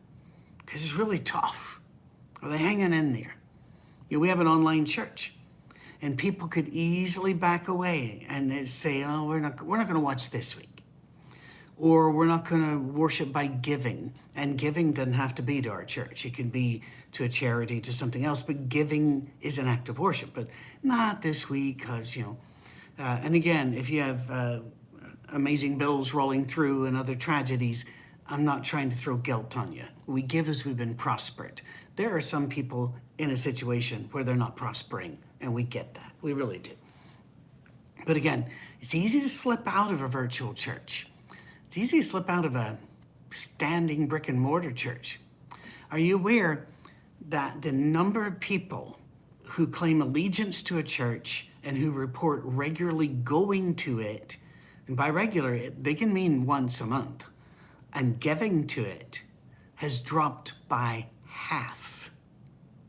because 0.69 0.85
it's 0.85 0.93
really 0.93 1.19
tough. 1.19 1.81
Are 2.43 2.51
they 2.51 2.59
hanging 2.59 2.93
in 2.93 3.15
there? 3.15 3.37
You 4.11 4.19
know, 4.19 4.21
we 4.21 4.29
have 4.29 4.39
an 4.39 4.47
online 4.47 4.85
church, 4.85 5.33
and 6.01 6.17
people 6.17 6.49
could 6.49 6.69
easily 6.69 7.35
back 7.35 7.69
away 7.69 8.27
and 8.29 8.69
say, 8.69 9.05
"Oh, 9.05 9.27
we're 9.27 9.41
not 9.41 9.61
we're 9.63 9.77
not 9.77 9.87
going 9.87 9.99
to 9.99 10.05
watch 10.05 10.31
this 10.31 10.57
week," 10.57 10.83
or 11.77 12.11
"We're 12.11 12.27
not 12.27 12.49
going 12.49 12.69
to 12.69 12.79
worship 12.79 13.33
by 13.33 13.47
giving." 13.47 14.15
And 14.37 14.57
giving 14.57 14.93
doesn't 14.93 15.15
have 15.15 15.35
to 15.37 15.43
be 15.43 15.61
to 15.63 15.71
our 15.71 15.85
church; 15.85 16.25
it 16.25 16.35
can 16.35 16.49
be 16.51 16.83
to 17.13 17.25
a 17.25 17.29
charity, 17.29 17.81
to 17.81 17.93
something 17.93 18.25
else. 18.25 18.43
But 18.43 18.69
giving 18.69 19.33
is 19.41 19.59
an 19.59 19.67
act 19.67 19.89
of 19.89 19.99
worship, 19.99 20.31
but 20.35 20.49
not 20.83 21.23
this 21.23 21.49
week 21.49 21.79
because 21.79 22.17
you 22.17 22.23
know. 22.23 22.37
Uh, 22.99 23.21
and 23.23 23.35
again, 23.37 23.75
if 23.75 23.91
you 23.91 24.01
have 24.03 24.29
uh, 24.31 24.61
amazing 25.33 25.79
bills 25.79 26.13
rolling 26.13 26.47
through 26.47 26.87
and 26.87 26.97
other 26.97 27.15
tragedies, 27.15 27.85
I'm 28.29 28.45
not 28.45 28.65
trying 28.65 28.91
to 28.91 28.97
throw 28.97 29.17
guilt 29.17 29.57
on 29.57 29.73
you. 29.73 29.85
We 30.07 30.23
give 30.23 30.49
as 30.49 30.65
we've 30.65 30.77
been 30.77 30.95
prospered. 30.95 31.63
There 31.99 32.15
are 32.15 32.21
some 32.21 32.49
people 32.49 32.95
in 33.19 33.31
a 33.31 33.37
situation 33.37 34.09
where 34.13 34.23
they're 34.23 34.37
not 34.37 34.55
prospering, 34.55 35.19
and 35.41 35.53
we 35.53 35.65
get 35.65 35.95
that. 35.95 36.13
We 36.23 36.33
really 36.33 36.61
do. 36.61 36.71
But 38.07 38.17
again, 38.17 38.47
it's 38.81 38.95
easy 38.95 39.21
to 39.21 39.29
slip 39.29 39.67
out 39.67 39.91
of 39.91 40.01
a 40.01 40.07
virtual 40.07 40.55
church. 40.55 41.09
It's 41.67 41.77
easy 41.77 41.99
to 41.99 42.05
slip 42.05 42.31
out 42.31 42.45
of 42.45 42.55
a 42.55 42.79
standing 43.33 44.07
brick 44.07 44.29
and 44.29 44.41
mortar 44.41 44.71
church. 44.71 45.19
Are 45.91 45.99
you 45.99 46.15
aware 46.15 46.69
that 47.31 47.63
the 47.63 47.73
number 47.73 48.25
of 48.25 48.39
people 48.39 49.01
who 49.43 49.67
claim 49.67 50.01
allegiance 50.01 50.63
to 50.63 50.79
a 50.79 50.85
church 50.85 51.49
and 51.65 51.77
who 51.77 51.91
report 51.91 52.43
regularly 52.45 53.09
going 53.09 53.75
to 53.75 53.99
it, 53.99 54.37
and 54.87 54.97
by 54.97 55.11
regular, 55.11 55.71
they 55.71 55.95
can 55.95 56.15
mean 56.15 56.47
once 56.47 56.81
a 56.81 56.87
month 56.87 57.27
and 57.93 58.21
giving 58.21 58.69
to 58.69 58.85
it 58.85 59.23
has 59.75 60.01
dropped 60.01 60.53
by 60.69 61.09
half 61.25 61.88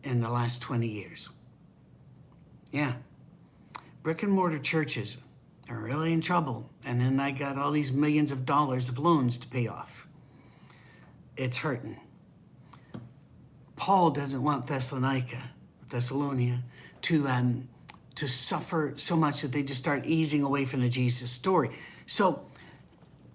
in 0.10 0.22
the 0.22 0.30
last 0.30 0.62
20 0.62 0.88
years. 0.88 1.30
Yeah. 2.72 2.94
Brick 4.02 4.24
and 4.24 4.32
mortar 4.32 4.60
churches 4.60 5.18
are 5.70 5.78
really 5.78 6.12
in 6.12 6.22
trouble. 6.22 6.70
And 6.86 7.00
then 7.00 7.20
I 7.20 7.32
got 7.32 7.58
all 7.58 7.72
these 7.72 7.92
millions 7.92 8.32
of 8.32 8.46
dollars 8.46 8.90
of 8.90 8.98
loans 8.98 9.38
to 9.38 9.48
pay 9.48 9.68
off. 9.68 10.08
It's 11.38 11.58
hurting. 11.58 12.00
Paul 13.76 14.10
doesn't 14.10 14.44
want 14.44 14.68
Thessalonica, 14.68 15.52
Thessalonia, 15.90 16.64
to 17.04 17.28
um, 17.28 17.70
to 18.16 18.28
suffer 18.28 18.94
so 18.98 19.16
much 19.16 19.42
that 19.44 19.54
they 19.54 19.64
just 19.64 19.80
start 19.80 20.06
easing 20.06 20.44
away 20.44 20.66
from 20.66 20.82
the 20.82 20.90
Jesus 20.90 21.32
story. 21.32 21.70
So 22.06 22.46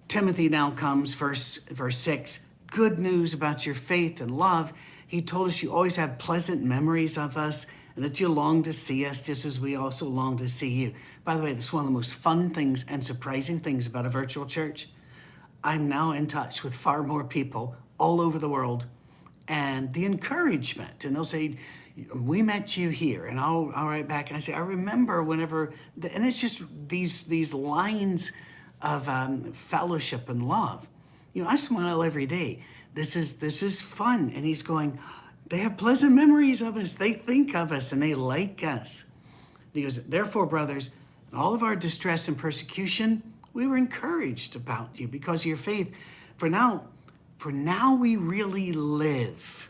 Timothy 0.07 0.47
now 0.47 0.69
comes, 0.69 1.15
verse, 1.15 1.57
verse 1.71 1.97
6 1.97 2.41
good 2.69 2.99
news 2.99 3.33
about 3.33 3.65
your 3.65 3.73
faith 3.73 4.19
and 4.19 4.29
love. 4.29 4.73
He 5.07 5.21
told 5.21 5.47
us 5.47 5.61
you 5.61 5.71
always 5.71 5.95
have 5.97 6.17
pleasant 6.17 6.63
memories 6.63 7.17
of 7.17 7.37
us 7.37 7.65
and 7.95 8.03
that 8.03 8.19
you 8.19 8.27
long 8.27 8.63
to 8.63 8.73
see 8.73 9.05
us 9.05 9.21
just 9.21 9.45
as 9.45 9.59
we 9.59 9.75
also 9.75 10.05
long 10.05 10.37
to 10.37 10.49
see 10.49 10.69
you. 10.69 10.93
By 11.23 11.37
the 11.37 11.43
way, 11.43 11.53
this 11.53 11.65
is 11.65 11.73
one 11.73 11.81
of 11.81 11.87
the 11.87 11.93
most 11.93 12.13
fun 12.13 12.49
things 12.49 12.85
and 12.87 13.05
surprising 13.05 13.59
things 13.59 13.87
about 13.87 14.05
a 14.05 14.09
virtual 14.09 14.45
church. 14.45 14.89
I'm 15.63 15.87
now 15.87 16.11
in 16.11 16.27
touch 16.27 16.63
with 16.63 16.75
far 16.75 17.03
more 17.03 17.23
people 17.23 17.75
all 17.97 18.19
over 18.19 18.37
the 18.37 18.49
world 18.49 18.85
and 19.47 19.93
the 19.93 20.05
encouragement. 20.05 21.05
And 21.05 21.15
they'll 21.15 21.23
say, 21.23 21.57
we 22.13 22.41
met 22.41 22.75
you 22.75 22.89
here 22.89 23.25
and 23.25 23.39
I'll, 23.39 23.71
I'll 23.73 23.87
write 23.87 24.07
back 24.07 24.29
and 24.29 24.37
I 24.37 24.39
say, 24.39 24.53
I 24.53 24.59
remember 24.59 25.23
whenever, 25.23 25.73
the, 25.95 26.13
and 26.13 26.25
it's 26.25 26.41
just 26.41 26.63
these, 26.87 27.23
these 27.23 27.53
lines 27.53 28.31
of 28.81 29.07
um, 29.07 29.53
fellowship 29.53 30.27
and 30.27 30.47
love. 30.47 30.87
You 31.33 31.43
know, 31.43 31.49
I 31.49 31.55
smile 31.55 32.03
every 32.03 32.25
day. 32.25 32.63
This 32.95 33.15
is 33.15 33.33
this 33.33 33.61
is 33.61 33.81
fun. 33.81 34.31
And 34.33 34.43
he's 34.43 34.63
going, 34.63 34.97
they 35.47 35.57
have 35.59 35.77
pleasant 35.77 36.13
memories 36.13 36.61
of 36.61 36.77
us. 36.77 36.93
They 36.93 37.13
think 37.13 37.53
of 37.53 37.71
us 37.71 37.91
and 37.91 38.01
they 38.01 38.15
like 38.15 38.63
us. 38.63 39.03
he 39.73 39.83
goes, 39.83 40.01
therefore, 40.03 40.47
brothers, 40.47 40.89
in 41.31 41.37
all 41.37 41.53
of 41.53 41.61
our 41.61 41.75
distress 41.75 42.27
and 42.27 42.37
persecution, 42.37 43.21
we 43.53 43.67
were 43.67 43.77
encouraged 43.77 44.55
about 44.55 44.89
you 44.95 45.07
because 45.07 45.41
of 45.41 45.47
your 45.47 45.57
faith. 45.57 45.93
For 46.37 46.49
now, 46.49 46.87
for 47.37 47.51
now 47.51 47.93
we 47.93 48.15
really 48.15 48.71
live, 48.71 49.69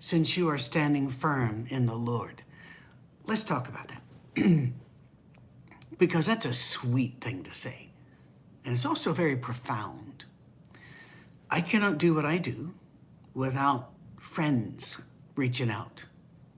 since 0.00 0.36
you 0.36 0.48
are 0.48 0.58
standing 0.58 1.10
firm 1.10 1.66
in 1.68 1.86
the 1.86 1.94
Lord. 1.94 2.42
Let's 3.24 3.44
talk 3.44 3.68
about 3.68 3.88
that. 3.88 4.72
because 5.98 6.26
that's 6.26 6.46
a 6.46 6.54
sweet 6.54 7.20
thing 7.20 7.42
to 7.44 7.52
say. 7.52 7.90
And 8.64 8.74
it's 8.74 8.86
also 8.86 9.12
very 9.12 9.36
profound. 9.36 10.24
I 11.50 11.60
cannot 11.60 11.98
do 11.98 12.14
what 12.14 12.24
I 12.24 12.38
do 12.38 12.74
without 13.34 13.90
friends 14.18 15.00
reaching 15.34 15.70
out, 15.70 16.04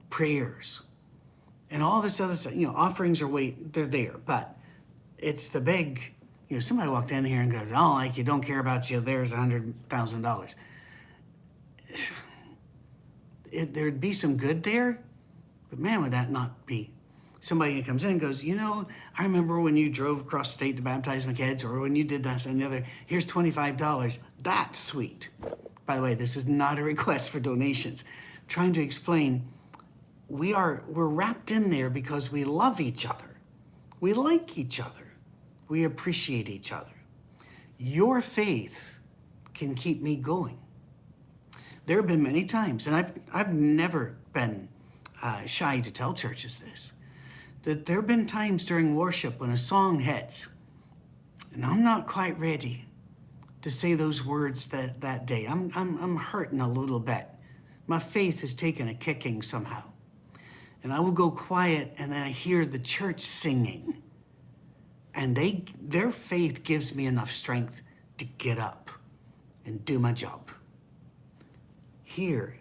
prayers, 0.09 0.81
and 1.71 1.83
all 1.83 2.01
this 2.01 2.21
other 2.21 2.35
stuff. 2.35 2.55
You 2.55 2.69
know, 2.69 2.75
offerings 2.75 3.21
are 3.21 3.29
wait, 3.29 3.73
they're 3.73 3.87
there, 3.87 4.17
but 4.25 4.57
it's 5.19 5.49
the 5.51 5.61
big, 5.61 6.15
you 6.49 6.57
know, 6.57 6.61
somebody 6.61 6.89
walked 6.89 7.13
in 7.13 7.25
here 7.25 7.41
and 7.41 7.53
goes, 7.53 7.69
I 7.69 7.75
don't 7.75 7.95
like 7.95 8.17
you, 8.17 8.25
don't 8.25 8.43
care 8.43 8.59
about 8.59 8.91
you, 8.91 9.01
there's 9.01 9.33
a 9.33 9.37
hundred 9.37 9.75
thousand 9.89 10.23
dollars. 10.23 10.55
There'd 13.53 14.01
be 14.01 14.13
some 14.13 14.37
good 14.37 14.63
there, 14.63 15.01
but 15.71 15.79
man, 15.79 16.03
would 16.03 16.13
that 16.13 16.31
not 16.31 16.67
be 16.67 16.93
somebody 17.41 17.83
comes 17.83 18.05
in 18.05 18.13
and 18.13 18.21
goes, 18.21 18.45
you 18.45 18.55
know, 18.55 18.87
I 19.19 19.23
remember 19.23 19.61
when 19.61 19.77
you 19.77 19.91
drove 19.91 20.21
across 20.21 20.51
state 20.53 20.77
to 20.77 20.83
baptize 20.83 21.27
my 21.27 21.33
kids, 21.33 21.65
or 21.65 21.81
when 21.81 21.97
you 21.97 22.05
did 22.05 22.23
this 22.23 22.47
and 22.47 22.61
the 22.61 22.67
other. 22.67 22.85
Here's 23.07 23.25
twenty-five 23.25 23.77
dollars. 23.77 24.19
That's 24.43 24.79
sweet. 24.79 25.31
By 25.87 25.97
the 25.97 26.03
way, 26.03 26.15
this 26.15 26.37
is 26.37 26.47
not 26.47 26.79
a 26.79 26.83
request 26.83 27.31
for 27.31 27.41
donations. 27.41 28.05
I'm 28.37 28.47
trying 28.49 28.73
to 28.75 28.83
explain, 28.83 29.49
we 30.29 30.53
are 30.55 30.85
we're 30.87 31.07
wrapped 31.07 31.51
in 31.51 31.71
there 31.71 31.91
because 31.91 32.31
we 32.31 32.45
love 32.45 32.81
each 32.81 33.05
other, 33.05 33.39
we 33.99 34.13
like 34.13 34.57
each 34.57 34.79
other, 34.79 35.15
we 35.69 35.83
appreciate 35.85 36.49
each 36.49 36.73
other. 36.73 36.93
Your 37.77 38.21
faith 38.21 38.99
can 39.55 39.75
keep 39.75 40.01
me 40.01 40.17
going. 40.17 40.59
There 41.87 41.97
have 41.97 42.07
been 42.07 42.23
many 42.23 42.45
times, 42.45 42.87
and 42.87 42.95
I've 42.95 43.13
I've 43.33 43.53
never 43.53 44.17
been 44.33 44.69
uh, 45.23 45.47
shy 45.47 45.81
to 45.81 45.91
tell 45.91 46.15
churches 46.15 46.61
this 46.61 46.93
that 47.63 47.87
there 47.87 47.97
have 47.97 48.07
been 48.07 48.27
times 48.27 48.65
during 48.65 48.95
worship 48.95 49.41
when 49.41 49.51
a 49.51 49.59
song 49.59 50.01
hits, 50.01 50.49
and 51.53 51.65
I'm 51.65 51.83
not 51.83 52.07
quite 52.07 52.39
ready 52.39 52.87
to 53.63 53.71
say 53.71 53.95
those 53.95 54.25
words 54.25 54.69
that, 54.69 55.01
that 55.01 55.27
day. 55.27 55.47
I'm, 55.47 55.71
I'm, 55.75 56.03
I'm 56.03 56.17
hurting 56.17 56.61
a 56.61 56.69
little 56.69 57.01
bit. 57.01 57.27
My 57.87 57.99
faith 57.99 58.41
has 58.41 58.55
taken 58.55 58.89
a 58.89 58.95
kicking 58.95 59.43
somehow. 59.43 59.83
And 60.83 60.93
I 60.93 61.01
will 61.01 61.13
go 61.13 61.31
quiet 61.31 61.95
and 61.99 62.13
then 62.13 62.23
I 62.23 62.31
hear 62.31 62.65
the 62.65 62.79
church 62.79 63.21
singing. 63.21 64.03
And 65.15 65.37
they 65.37 65.65
their 65.81 66.11
faith 66.11 66.63
gives 66.63 66.95
me 66.95 67.05
enough 67.05 67.31
strength 67.31 67.83
to 68.17 68.25
get 68.25 68.59
up 68.59 68.91
and 69.67 69.85
do 69.85 69.99
my 69.99 70.13
job. 70.13 70.51
Here, 72.03 72.59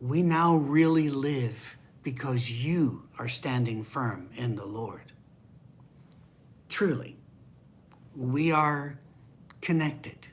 we 0.00 0.22
now 0.22 0.56
really 0.56 1.10
live 1.10 1.76
because 2.04 2.50
you 2.50 3.08
are 3.18 3.28
standing 3.28 3.82
firm 3.82 4.28
in 4.36 4.54
the 4.54 4.66
Lord. 4.66 5.12
Truly, 6.68 7.16
we 8.14 8.52
are 8.52 8.98
connected. 9.60 10.28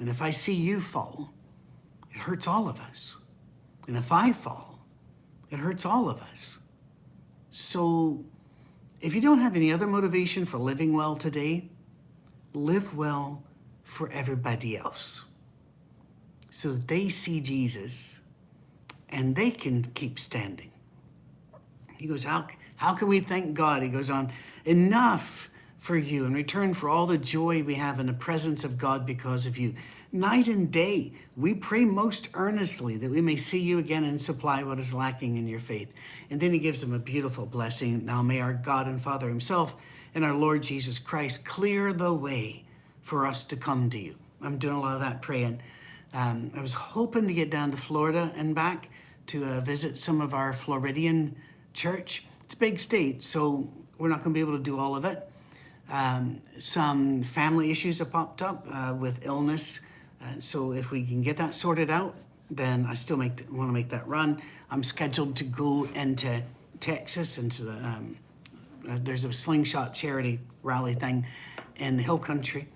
And 0.00 0.08
if 0.08 0.20
I 0.20 0.30
see 0.30 0.54
you 0.54 0.80
fall, 0.80 1.32
it 2.10 2.18
hurts 2.18 2.48
all 2.48 2.68
of 2.68 2.80
us. 2.80 3.18
And 3.86 3.96
if 3.96 4.10
I 4.10 4.32
fall, 4.32 4.80
it 5.50 5.58
hurts 5.58 5.84
all 5.84 6.08
of 6.08 6.20
us. 6.20 6.58
So 7.52 8.24
if 9.00 9.14
you 9.14 9.20
don't 9.20 9.38
have 9.38 9.54
any 9.54 9.72
other 9.72 9.86
motivation 9.86 10.46
for 10.46 10.58
living 10.58 10.94
well 10.94 11.14
today, 11.14 11.68
live 12.54 12.96
well 12.96 13.44
for 13.84 14.10
everybody 14.10 14.76
else 14.76 15.24
so 16.50 16.72
that 16.72 16.88
they 16.88 17.08
see 17.10 17.40
Jesus 17.40 18.20
and 19.10 19.36
they 19.36 19.50
can 19.50 19.84
keep 19.94 20.18
standing. 20.18 20.72
He 21.98 22.06
goes, 22.06 22.24
How, 22.24 22.46
how 22.76 22.94
can 22.94 23.08
we 23.08 23.20
thank 23.20 23.54
God? 23.54 23.82
He 23.82 23.88
goes 23.88 24.10
on, 24.10 24.32
Enough 24.64 25.50
for 25.86 25.96
you 25.96 26.24
in 26.24 26.34
return 26.34 26.74
for 26.74 26.88
all 26.88 27.06
the 27.06 27.16
joy 27.16 27.62
we 27.62 27.74
have 27.76 28.00
in 28.00 28.06
the 28.06 28.12
presence 28.12 28.64
of 28.64 28.76
God 28.76 29.06
because 29.06 29.46
of 29.46 29.56
you. 29.56 29.72
Night 30.10 30.48
and 30.48 30.72
day, 30.72 31.12
we 31.36 31.54
pray 31.54 31.84
most 31.84 32.28
earnestly 32.34 32.96
that 32.96 33.10
we 33.10 33.20
may 33.20 33.36
see 33.36 33.60
you 33.60 33.78
again 33.78 34.02
and 34.02 34.20
supply 34.20 34.64
what 34.64 34.80
is 34.80 34.92
lacking 34.92 35.36
in 35.36 35.46
your 35.46 35.60
faith. 35.60 35.92
And 36.28 36.40
then 36.40 36.52
he 36.52 36.58
gives 36.58 36.80
them 36.80 36.92
a 36.92 36.98
beautiful 36.98 37.46
blessing. 37.46 38.04
Now 38.04 38.20
may 38.20 38.40
our 38.40 38.52
God 38.52 38.88
and 38.88 39.00
Father 39.00 39.28
himself 39.28 39.76
and 40.12 40.24
our 40.24 40.34
Lord 40.34 40.64
Jesus 40.64 40.98
Christ 40.98 41.44
clear 41.44 41.92
the 41.92 42.12
way 42.12 42.64
for 43.02 43.24
us 43.24 43.44
to 43.44 43.56
come 43.56 43.88
to 43.90 43.98
you. 43.98 44.16
I'm 44.42 44.58
doing 44.58 44.74
a 44.74 44.80
lot 44.80 44.94
of 44.94 45.00
that 45.02 45.22
praying. 45.22 45.60
Um, 46.12 46.50
I 46.56 46.62
was 46.62 46.74
hoping 46.74 47.28
to 47.28 47.34
get 47.34 47.48
down 47.48 47.70
to 47.70 47.76
Florida 47.76 48.32
and 48.36 48.56
back 48.56 48.88
to 49.28 49.44
uh, 49.44 49.60
visit 49.60 49.98
some 49.98 50.20
of 50.20 50.34
our 50.34 50.52
Floridian 50.52 51.36
church. 51.76 52.24
It's 52.44 52.54
a 52.54 52.56
big 52.56 52.80
state, 52.80 53.22
so 53.22 53.70
we're 53.98 54.08
not 54.08 54.24
going 54.24 54.32
to 54.32 54.34
be 54.34 54.40
able 54.40 54.56
to 54.56 54.62
do 54.62 54.78
all 54.78 54.96
of 54.96 55.04
it. 55.04 55.30
Um, 55.90 56.40
some 56.58 57.22
family 57.22 57.70
issues 57.70 58.00
have 58.00 58.10
popped 58.10 58.42
up 58.42 58.66
uh, 58.70 58.94
with 58.98 59.24
illness. 59.24 59.80
Uh, 60.20 60.40
so 60.40 60.72
if 60.72 60.90
we 60.90 61.04
can 61.04 61.22
get 61.22 61.36
that 61.36 61.54
sorted 61.54 61.90
out, 61.90 62.16
then 62.50 62.86
I 62.86 62.94
still 62.94 63.16
make 63.16 63.44
want 63.50 63.68
to 63.68 63.72
make 63.72 63.90
that 63.90 64.06
run. 64.08 64.42
I'm 64.70 64.82
scheduled 64.82 65.36
to 65.36 65.44
go 65.44 65.84
into 65.94 66.42
Texas 66.80 67.38
into 67.38 67.64
the 67.64 67.72
um, 67.72 68.16
uh, 68.88 68.98
there's 69.02 69.24
a 69.24 69.32
slingshot 69.32 69.94
charity 69.94 70.38
rally 70.62 70.94
thing 70.94 71.26
in 71.76 71.96
the 71.96 72.02
hill 72.02 72.18
country, 72.18 72.68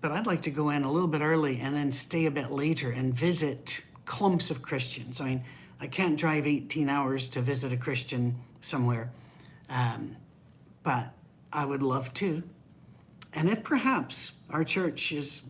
but 0.00 0.12
I'd 0.12 0.26
like 0.26 0.42
to 0.42 0.50
go 0.50 0.70
in 0.70 0.82
a 0.82 0.90
little 0.90 1.08
bit 1.08 1.20
early 1.20 1.60
and 1.60 1.74
then 1.76 1.92
stay 1.92 2.26
a 2.26 2.30
bit 2.30 2.50
later 2.50 2.90
and 2.90 3.14
visit 3.14 3.82
clumps 4.06 4.50
of 4.50 4.62
Christians. 4.62 5.20
I 5.20 5.24
mean, 5.26 5.44
I 5.82 5.88
can't 5.88 6.16
drive 6.16 6.46
18 6.46 6.88
hours 6.88 7.26
to 7.30 7.40
visit 7.40 7.72
a 7.72 7.76
Christian 7.76 8.36
somewhere, 8.60 9.10
um, 9.68 10.16
but 10.84 11.08
I 11.52 11.64
would 11.64 11.82
love 11.82 12.14
to. 12.14 12.44
And 13.32 13.50
if 13.50 13.64
perhaps 13.64 14.30
our 14.48 14.62
church 14.62 15.10
is 15.10 15.42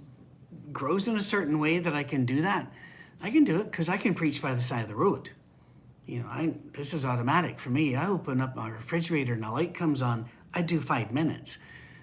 grows 0.73 1.07
in 1.07 1.19
a 1.19 1.23
certain 1.23 1.59
way 1.59 1.81
that 1.81 1.93
I 1.93 2.03
can 2.03 2.25
do 2.25 2.41
that, 2.41 2.73
I 3.21 3.31
can 3.31 3.45
do 3.45 3.61
it 3.61 3.65
because 3.65 3.91
I 3.91 3.99
can 3.99 4.15
preach 4.15 4.41
by 4.41 4.55
the 4.55 4.61
side 4.62 4.81
of 4.81 4.89
the 4.89 4.95
road. 4.95 5.29
You 6.07 6.21
know, 6.21 6.29
I 6.29 6.55
this 6.73 6.95
is 6.95 7.05
automatic 7.05 7.61
for 7.61 7.69
me. 7.69 7.95
I 7.95 8.09
open 8.09 8.41
up 8.41 8.57
my 8.57 8.71
refrigerator 8.71 9.35
and 9.35 9.43
the 9.43 9.51
light 9.51 9.75
comes 9.75 10.01
on. 10.01 10.31
I 10.55 10.62
do 10.62 10.81
five 10.81 11.12
minutes, 11.12 11.59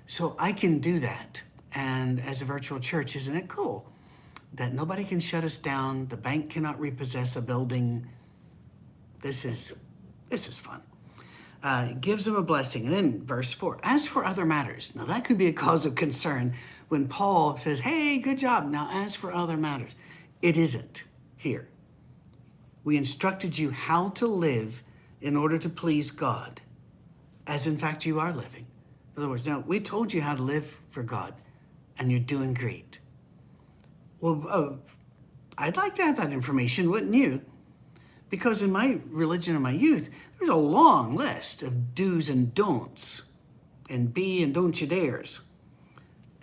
so 0.06 0.36
I 0.38 0.52
can 0.52 0.78
do 0.78 1.00
that. 1.00 1.42
And 1.74 2.22
as 2.22 2.44
a 2.44 2.46
virtual 2.46 2.80
church, 2.80 3.16
isn't 3.16 3.36
it 3.36 3.48
cool 3.48 3.90
that 4.54 4.72
nobody 4.72 5.04
can 5.04 5.20
shut 5.20 5.44
us 5.44 5.58
down? 5.58 6.10
The 6.10 6.18
bank 6.18 6.52
cannot 6.52 6.80
repossess 6.80 7.36
a 7.36 7.42
building. 7.42 8.08
This 9.22 9.46
is 9.46 9.74
this 10.30 10.48
is 10.48 10.58
fun 10.58 10.82
uh, 11.64 11.90
gives 12.00 12.26
them 12.26 12.36
a 12.36 12.42
blessing. 12.42 12.86
And 12.86 12.94
then 12.94 13.26
verse 13.26 13.54
4 13.54 13.80
As 13.84 14.08
for 14.08 14.26
other 14.26 14.46
matters, 14.46 14.94
now 14.96 15.06
that 15.06 15.26
could 15.26 15.38
be 15.38 15.48
a 15.48 15.54
cause 15.54 15.86
of 15.86 15.96
concern 15.96 16.54
when 16.88 17.08
Paul 17.08 17.58
says, 17.58 17.82
Hey, 17.82 18.18
good 18.20 18.40
job. 18.40 18.70
Now, 18.70 18.90
as 18.92 19.16
for 19.16 19.34
other 19.34 19.58
matters, 19.58 19.92
it 20.42 20.58
isn't 20.58 21.04
here. 21.36 21.68
We 22.84 22.98
instructed 22.98 23.58
you 23.58 23.72
how 23.72 24.10
to 24.10 24.28
live 24.28 24.84
in 25.22 25.36
order 25.36 25.58
to 25.58 25.70
please 25.70 26.12
God, 26.12 26.62
as 27.46 27.67
in 27.67 27.78
fact 27.78 28.06
you 28.06 28.20
are 28.20 28.32
living. 28.32 28.65
In 29.15 29.24
other 29.24 29.30
words, 29.30 29.46
now 29.46 29.60
we 29.60 29.80
told 29.82 30.13
you 30.13 30.22
how 30.22 30.36
to 30.36 30.41
live 30.41 30.80
for 30.89 31.04
God, 31.04 31.34
and 31.98 32.10
you're 32.10 32.22
doing 32.22 32.54
great. 32.54 33.00
Well, 34.22 34.46
uh, 34.48 34.70
I'd 35.58 35.76
like 35.76 35.96
to 35.96 36.04
have 36.04 36.15
that 36.17 36.32
information, 36.32 36.89
wouldn't 36.89 37.13
you? 37.13 37.41
Because 38.30 38.62
in 38.62 38.72
my 38.72 39.00
religion 39.10 39.56
of 39.56 39.62
my 39.62 39.72
youth, 39.72 40.10
there's 40.38 40.50
a 40.50 40.56
long 40.56 41.15
list 41.15 41.63
of 41.63 41.96
do's 41.96 42.30
and 42.30 42.54
don'ts 42.54 43.24
and 43.89 44.13
be 44.13 44.44
and 44.44 44.54
don't 44.54 44.80
you 44.80 44.88
dares. 44.88 45.42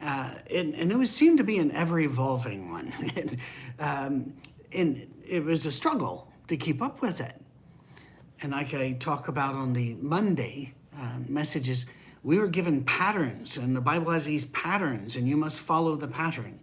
Uh, 0.02 0.34
and, 0.50 0.74
and 0.74 0.92
it 0.92 0.98
was 0.98 1.10
seemed 1.10 1.38
to 1.38 1.44
be 1.44 1.58
an 1.58 1.70
ever 1.72 1.98
evolving 2.00 2.70
one. 2.70 2.92
and, 3.16 3.38
um, 3.78 4.34
and 4.72 5.06
it 5.26 5.44
was 5.44 5.64
a 5.64 5.72
struggle 5.72 6.30
to 6.48 6.56
keep 6.56 6.82
up 6.82 7.00
with 7.00 7.20
it. 7.20 7.40
And 8.42 8.52
like 8.52 8.74
I 8.74 8.92
talk 8.92 9.28
about 9.28 9.54
on 9.54 9.72
the 9.72 9.94
Monday 9.94 10.74
uh, 10.98 11.18
messages, 11.26 11.86
we 12.22 12.38
were 12.38 12.48
given 12.48 12.84
patterns, 12.84 13.56
and 13.56 13.74
the 13.74 13.80
Bible 13.80 14.12
has 14.12 14.26
these 14.26 14.44
patterns, 14.46 15.16
and 15.16 15.28
you 15.28 15.36
must 15.36 15.60
follow 15.60 15.96
the 15.96 16.08
pattern. 16.08 16.60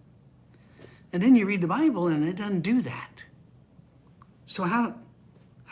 And 1.12 1.24
then 1.24 1.36
you 1.36 1.46
read 1.46 1.62
the 1.62 1.68
Bible, 1.68 2.08
and 2.08 2.28
it 2.28 2.36
doesn't 2.36 2.62
do 2.62 2.82
that. 2.82 3.24
So, 4.46 4.64
how, 4.64 4.96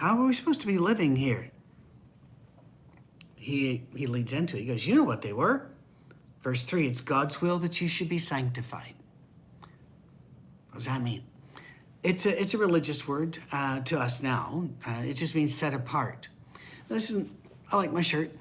how 0.01 0.17
are 0.17 0.25
we 0.25 0.33
supposed 0.33 0.61
to 0.61 0.67
be 0.67 0.79
living 0.79 1.15
here? 1.15 1.51
He, 3.35 3.83
he 3.95 4.07
leads 4.07 4.33
into 4.33 4.57
it. 4.57 4.61
He 4.61 4.65
goes, 4.65 4.87
You 4.87 4.95
know 4.95 5.03
what 5.03 5.21
they 5.21 5.31
were? 5.31 5.67
Verse 6.41 6.63
3 6.63 6.87
it's 6.87 7.01
God's 7.01 7.39
will 7.39 7.59
that 7.59 7.79
you 7.81 7.87
should 7.87 8.09
be 8.09 8.17
sanctified. 8.17 8.95
What 10.69 10.77
does 10.77 10.85
that 10.85 11.03
mean? 11.03 11.21
It's 12.01 12.25
a, 12.25 12.41
it's 12.41 12.55
a 12.55 12.57
religious 12.57 13.07
word 13.07 13.37
uh, 13.51 13.81
to 13.81 13.99
us 13.99 14.23
now. 14.23 14.69
Uh, 14.83 15.03
it 15.05 15.13
just 15.13 15.35
means 15.35 15.53
set 15.53 15.75
apart. 15.75 16.29
Listen, 16.89 17.29
I 17.71 17.75
like 17.75 17.93
my 17.93 18.01
shirt. 18.01 18.31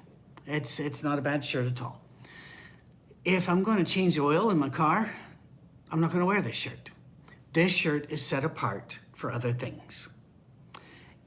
It's, 0.47 0.81
it's 0.81 1.03
not 1.03 1.19
a 1.19 1.23
bad 1.23 1.45
shirt 1.45 1.67
at 1.67 1.83
all. 1.83 2.01
If 3.23 3.51
I'm 3.51 3.63
going 3.63 3.77
to 3.77 3.85
change 3.85 4.19
oil 4.19 4.49
in 4.51 4.57
my 4.57 4.71
car, 4.71 5.13
I'm 5.93 6.01
not 6.01 6.09
going 6.09 6.21
to 6.21 6.27
wear 6.27 6.41
this 6.41 6.57
shirt. 6.57 6.91
This 7.53 7.75
shirt 7.75 8.11
is 8.11 8.25
set 8.25 8.47
apart 8.47 8.99
for 9.15 9.31
other 9.31 9.53
things 9.53 10.09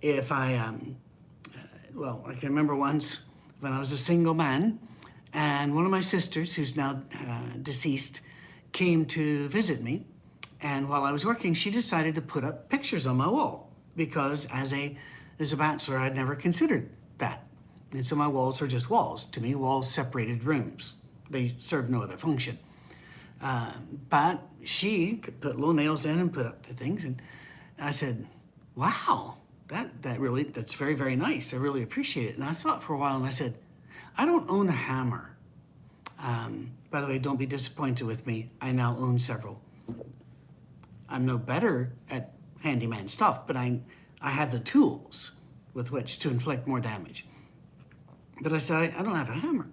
if 0.03 0.33
I, 0.33 0.55
um, 0.55 0.97
uh, 1.55 1.59
well, 1.95 2.23
I 2.27 2.33
can 2.33 2.49
remember 2.49 2.75
once 2.75 3.21
when 3.61 3.71
I 3.71 3.79
was 3.79 3.93
a 3.93 3.97
single 3.97 4.33
man, 4.33 4.77
and 5.33 5.73
one 5.73 5.85
of 5.85 5.91
my 5.91 6.01
sisters, 6.01 6.53
who's 6.53 6.75
now 6.75 7.01
uh, 7.27 7.41
deceased, 7.61 8.19
came 8.73 9.05
to 9.07 9.47
visit 9.47 9.81
me. 9.81 10.05
And 10.61 10.89
while 10.89 11.03
I 11.03 11.11
was 11.11 11.25
working, 11.25 11.53
she 11.53 11.71
decided 11.71 12.15
to 12.15 12.21
put 12.21 12.43
up 12.43 12.69
pictures 12.69 13.07
on 13.07 13.17
my 13.17 13.27
wall 13.27 13.71
because 13.95 14.45
as 14.51 14.73
a 14.73 14.97
as 15.39 15.51
a 15.51 15.57
bachelor, 15.57 15.97
I'd 15.97 16.15
never 16.15 16.35
considered 16.35 16.89
that. 17.17 17.43
And 17.91 18.05
so 18.05 18.15
my 18.15 18.27
walls 18.27 18.61
were 18.61 18.67
just 18.67 18.89
walls. 18.89 19.25
To 19.25 19.41
me, 19.41 19.55
walls 19.55 19.89
separated 19.89 20.43
rooms. 20.43 20.95
They 21.29 21.55
served 21.59 21.89
no 21.89 22.03
other 22.03 22.17
function. 22.17 22.59
Uh, 23.41 23.73
but 24.09 24.41
she 24.63 25.15
could 25.15 25.41
put 25.41 25.57
little 25.57 25.73
nails 25.73 26.05
in 26.05 26.19
and 26.19 26.31
put 26.31 26.45
up 26.45 26.65
the 26.67 26.73
things. 26.73 27.03
And 27.03 27.21
I 27.79 27.91
said, 27.91 28.27
wow, 28.75 29.37
that 29.67 30.01
that 30.03 30.19
really 30.19 30.43
that's 30.43 30.73
very 30.73 30.93
very 30.93 31.15
nice. 31.15 31.53
I 31.53 31.57
really 31.57 31.83
appreciate 31.83 32.29
it. 32.29 32.35
And 32.35 32.43
I 32.43 32.53
thought 32.53 32.83
for 32.83 32.93
a 32.93 32.97
while, 32.97 33.15
and 33.15 33.25
I 33.25 33.29
said, 33.29 33.55
I 34.17 34.25
don't 34.25 34.49
own 34.49 34.69
a 34.69 34.73
hammer. 34.73 35.35
Um, 36.19 36.71
by 36.89 37.01
the 37.01 37.07
way, 37.07 37.19
don't 37.19 37.37
be 37.37 37.45
disappointed 37.45 38.05
with 38.05 38.25
me. 38.27 38.51
I 38.61 38.71
now 38.71 38.95
own 38.97 39.19
several. 39.19 39.59
I'm 41.09 41.25
no 41.25 41.37
better 41.37 41.93
at 42.09 42.33
handyman 42.61 43.07
stuff, 43.07 43.45
but 43.47 43.55
I 43.55 43.81
I 44.21 44.31
have 44.31 44.51
the 44.51 44.59
tools 44.59 45.33
with 45.73 45.91
which 45.91 46.19
to 46.19 46.29
inflict 46.29 46.67
more 46.67 46.79
damage. 46.79 47.25
But 48.41 48.53
I 48.53 48.57
said 48.57 48.77
I, 48.77 48.99
I 48.99 49.03
don't 49.03 49.15
have 49.15 49.29
a 49.29 49.33
hammer. 49.33 49.67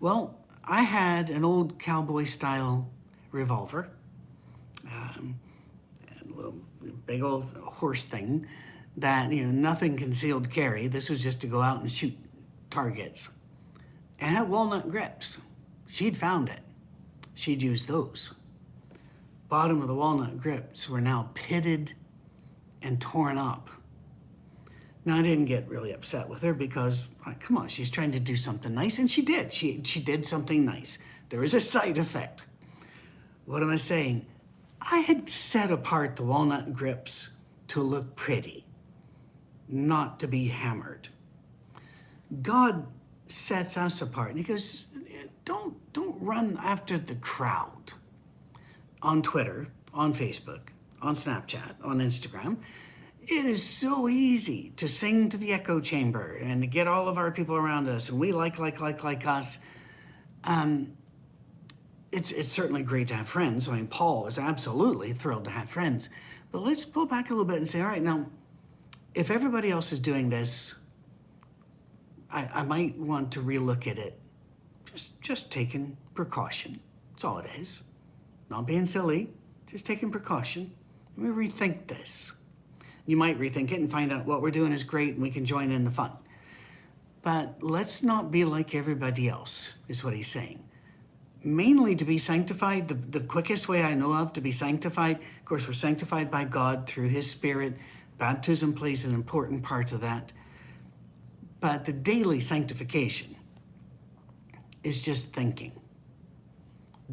Well, 0.00 0.38
I 0.64 0.82
had 0.82 1.30
an 1.30 1.44
old 1.44 1.78
cowboy 1.78 2.24
style 2.24 2.90
revolver, 3.30 3.88
um, 4.86 5.38
a 6.08 6.34
little 6.34 6.54
big 7.06 7.22
old 7.22 7.44
horse 7.64 8.02
thing 8.02 8.46
that 8.96 9.32
you 9.32 9.44
know 9.44 9.50
nothing 9.50 9.96
concealed 9.96 10.50
carry. 10.50 10.88
This 10.88 11.10
was 11.10 11.22
just 11.22 11.40
to 11.40 11.46
go 11.46 11.60
out 11.60 11.80
and 11.80 11.90
shoot 11.90 12.16
targets, 12.70 13.30
and 14.18 14.36
had 14.36 14.48
walnut 14.48 14.90
grips. 14.90 15.38
She'd 15.86 16.16
found 16.16 16.48
it. 16.48 16.60
She'd 17.34 17.62
used 17.62 17.88
those. 17.88 18.34
Bottom 19.48 19.82
of 19.82 19.88
the 19.88 19.94
walnut 19.94 20.38
grips 20.38 20.88
were 20.88 21.00
now 21.00 21.30
pitted 21.34 21.92
and 22.80 23.00
torn 23.00 23.36
up. 23.36 23.68
Now 25.04 25.16
I 25.16 25.22
didn't 25.22 25.46
get 25.46 25.68
really 25.68 25.92
upset 25.92 26.28
with 26.28 26.42
her 26.42 26.54
because, 26.54 27.08
come 27.40 27.56
on, 27.56 27.68
she's 27.68 27.90
trying 27.90 28.12
to 28.12 28.20
do 28.20 28.36
something 28.36 28.72
nice, 28.72 28.98
and 28.98 29.10
she 29.10 29.22
did. 29.22 29.52
She 29.52 29.82
she 29.84 30.00
did 30.00 30.24
something 30.26 30.64
nice. 30.64 30.98
There 31.28 31.44
is 31.44 31.54
a 31.54 31.60
side 31.60 31.98
effect. 31.98 32.42
What 33.44 33.62
am 33.62 33.70
I 33.70 33.76
saying? 33.76 34.26
I 34.80 34.98
had 35.00 35.28
set 35.28 35.70
apart 35.70 36.16
the 36.16 36.24
walnut 36.24 36.72
grips 36.72 37.30
to 37.68 37.82
look 37.82 38.16
pretty 38.16 38.66
not 39.72 40.20
to 40.20 40.28
be 40.28 40.48
hammered. 40.48 41.08
God 42.42 42.86
sets 43.28 43.76
us 43.76 44.00
apart. 44.02 44.30
And 44.30 44.38
he 44.38 44.44
goes, 44.44 44.86
don't, 45.44 45.92
don't 45.92 46.20
run 46.20 46.58
after 46.62 46.98
the 46.98 47.14
crowd 47.16 47.92
on 49.02 49.22
Twitter 49.22 49.68
on 49.92 50.14
Facebook, 50.14 50.60
on 51.00 51.14
Snapchat, 51.14 51.74
on 51.82 51.98
Instagram, 51.98 52.58
it 53.26 53.44
is 53.44 53.62
so 53.62 54.08
easy 54.08 54.72
to 54.76 54.88
sing 54.88 55.28
to 55.28 55.36
the 55.36 55.52
echo 55.52 55.80
chamber 55.80 56.34
and 56.34 56.62
to 56.62 56.66
get 56.66 56.88
all 56.88 57.08
of 57.08 57.18
our 57.18 57.30
people 57.30 57.54
around 57.54 57.88
us 57.88 58.08
and 58.08 58.18
we 58.18 58.32
like, 58.32 58.58
like, 58.58 58.80
like, 58.80 59.04
like 59.04 59.26
us. 59.26 59.58
Um, 60.44 60.96
it's, 62.10 62.30
it's 62.32 62.50
certainly 62.50 62.82
great 62.82 63.08
to 63.08 63.14
have 63.14 63.28
friends. 63.28 63.68
I 63.68 63.76
mean, 63.76 63.86
Paul 63.86 64.26
is 64.26 64.38
absolutely 64.38 65.12
thrilled 65.12 65.44
to 65.44 65.50
have 65.50 65.70
friends. 65.70 66.08
But 66.50 66.62
let's 66.62 66.84
pull 66.84 67.06
back 67.06 67.30
a 67.30 67.32
little 67.32 67.44
bit 67.44 67.58
and 67.58 67.68
say, 67.68 67.80
all 67.80 67.86
right, 67.86 68.02
now, 68.02 68.26
if 69.14 69.30
everybody 69.30 69.70
else 69.70 69.92
is 69.92 69.98
doing 69.98 70.30
this, 70.30 70.74
I, 72.30 72.48
I 72.52 72.62
might 72.64 72.98
want 72.98 73.32
to 73.32 73.40
relook 73.40 73.86
at 73.86 73.98
it. 73.98 74.18
Just, 74.90 75.20
just 75.20 75.52
taking 75.52 75.96
precaution. 76.14 76.80
That's 77.12 77.24
all 77.24 77.38
it 77.38 77.46
is. 77.58 77.82
Not 78.50 78.66
being 78.66 78.86
silly, 78.86 79.30
just 79.70 79.86
taking 79.86 80.10
precaution. 80.10 80.72
Let 81.16 81.26
me 81.26 81.48
rethink 81.48 81.86
this. 81.86 82.32
You 83.06 83.16
might 83.16 83.38
rethink 83.38 83.72
it 83.72 83.80
and 83.80 83.90
find 83.90 84.12
out 84.12 84.26
what 84.26 84.42
we're 84.42 84.50
doing 84.50 84.72
is 84.72 84.84
great 84.84 85.14
and 85.14 85.22
we 85.22 85.30
can 85.30 85.44
join 85.44 85.70
in 85.70 85.84
the 85.84 85.90
fun. 85.90 86.12
But 87.22 87.62
let's 87.62 88.02
not 88.02 88.30
be 88.30 88.44
like 88.44 88.74
everybody 88.74 89.28
else, 89.28 89.74
is 89.88 90.02
what 90.02 90.14
he's 90.14 90.28
saying 90.28 90.62
mainly 91.44 91.94
to 91.96 92.04
be 92.04 92.18
sanctified, 92.18 92.88
the, 92.88 92.94
the 92.94 93.20
quickest 93.20 93.68
way 93.68 93.82
I 93.82 93.94
know 93.94 94.12
of 94.14 94.32
to 94.34 94.40
be 94.40 94.52
sanctified, 94.52 95.16
of 95.16 95.44
course, 95.44 95.66
we're 95.66 95.74
sanctified 95.74 96.30
by 96.30 96.44
God 96.44 96.88
through 96.88 97.08
His 97.08 97.30
Spirit. 97.30 97.74
Baptism 98.22 98.74
plays 98.74 99.04
an 99.04 99.14
important 99.14 99.64
part 99.64 99.90
of 99.90 100.00
that. 100.02 100.30
But 101.58 101.86
the 101.86 101.92
daily 101.92 102.38
sanctification 102.38 103.34
is 104.84 105.02
just 105.02 105.32
thinking. 105.32 105.72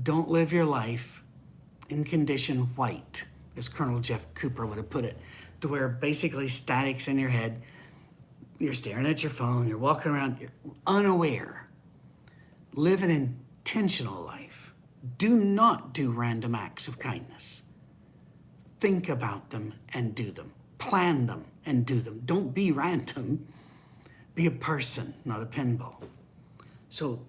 Don't 0.03 0.29
live 0.29 0.53
your 0.53 0.65
life 0.65 1.23
in 1.89 2.03
condition 2.03 2.59
white, 2.75 3.25
as 3.57 3.67
Colonel 3.67 3.99
Jeff 4.01 4.31
Cooper 4.35 4.67
would 4.67 4.77
have 4.77 4.91
put 4.91 5.03
it, 5.03 5.17
to 5.61 5.67
where 5.67 5.87
basically 5.87 6.47
static's 6.47 7.07
in 7.07 7.17
your 7.17 7.29
head. 7.29 7.63
You're 8.59 8.75
staring 8.75 9.07
at 9.07 9.23
your 9.23 9.31
phone, 9.31 9.67
you're 9.67 9.79
walking 9.79 10.11
around, 10.11 10.37
you're 10.39 10.51
unaware. 10.85 11.67
Live 12.75 13.01
an 13.01 13.09
intentional 13.09 14.21
life. 14.21 14.75
Do 15.17 15.35
not 15.35 15.91
do 15.91 16.11
random 16.11 16.53
acts 16.53 16.87
of 16.87 16.99
kindness. 16.99 17.63
Think 18.79 19.09
about 19.09 19.49
them 19.49 19.73
and 19.91 20.13
do 20.13 20.29
them. 20.29 20.53
Plan 20.79 21.27
them 21.27 21.45
and 21.65 21.85
do 21.85 21.99
them. 21.99 22.23
Don't 22.25 22.53
be 22.53 22.71
random. 22.71 23.47
Be 24.33 24.47
a 24.47 24.51
person, 24.51 25.13
not 25.25 25.41
a 25.41 25.45
pinball. 25.45 25.95
So 26.89 27.21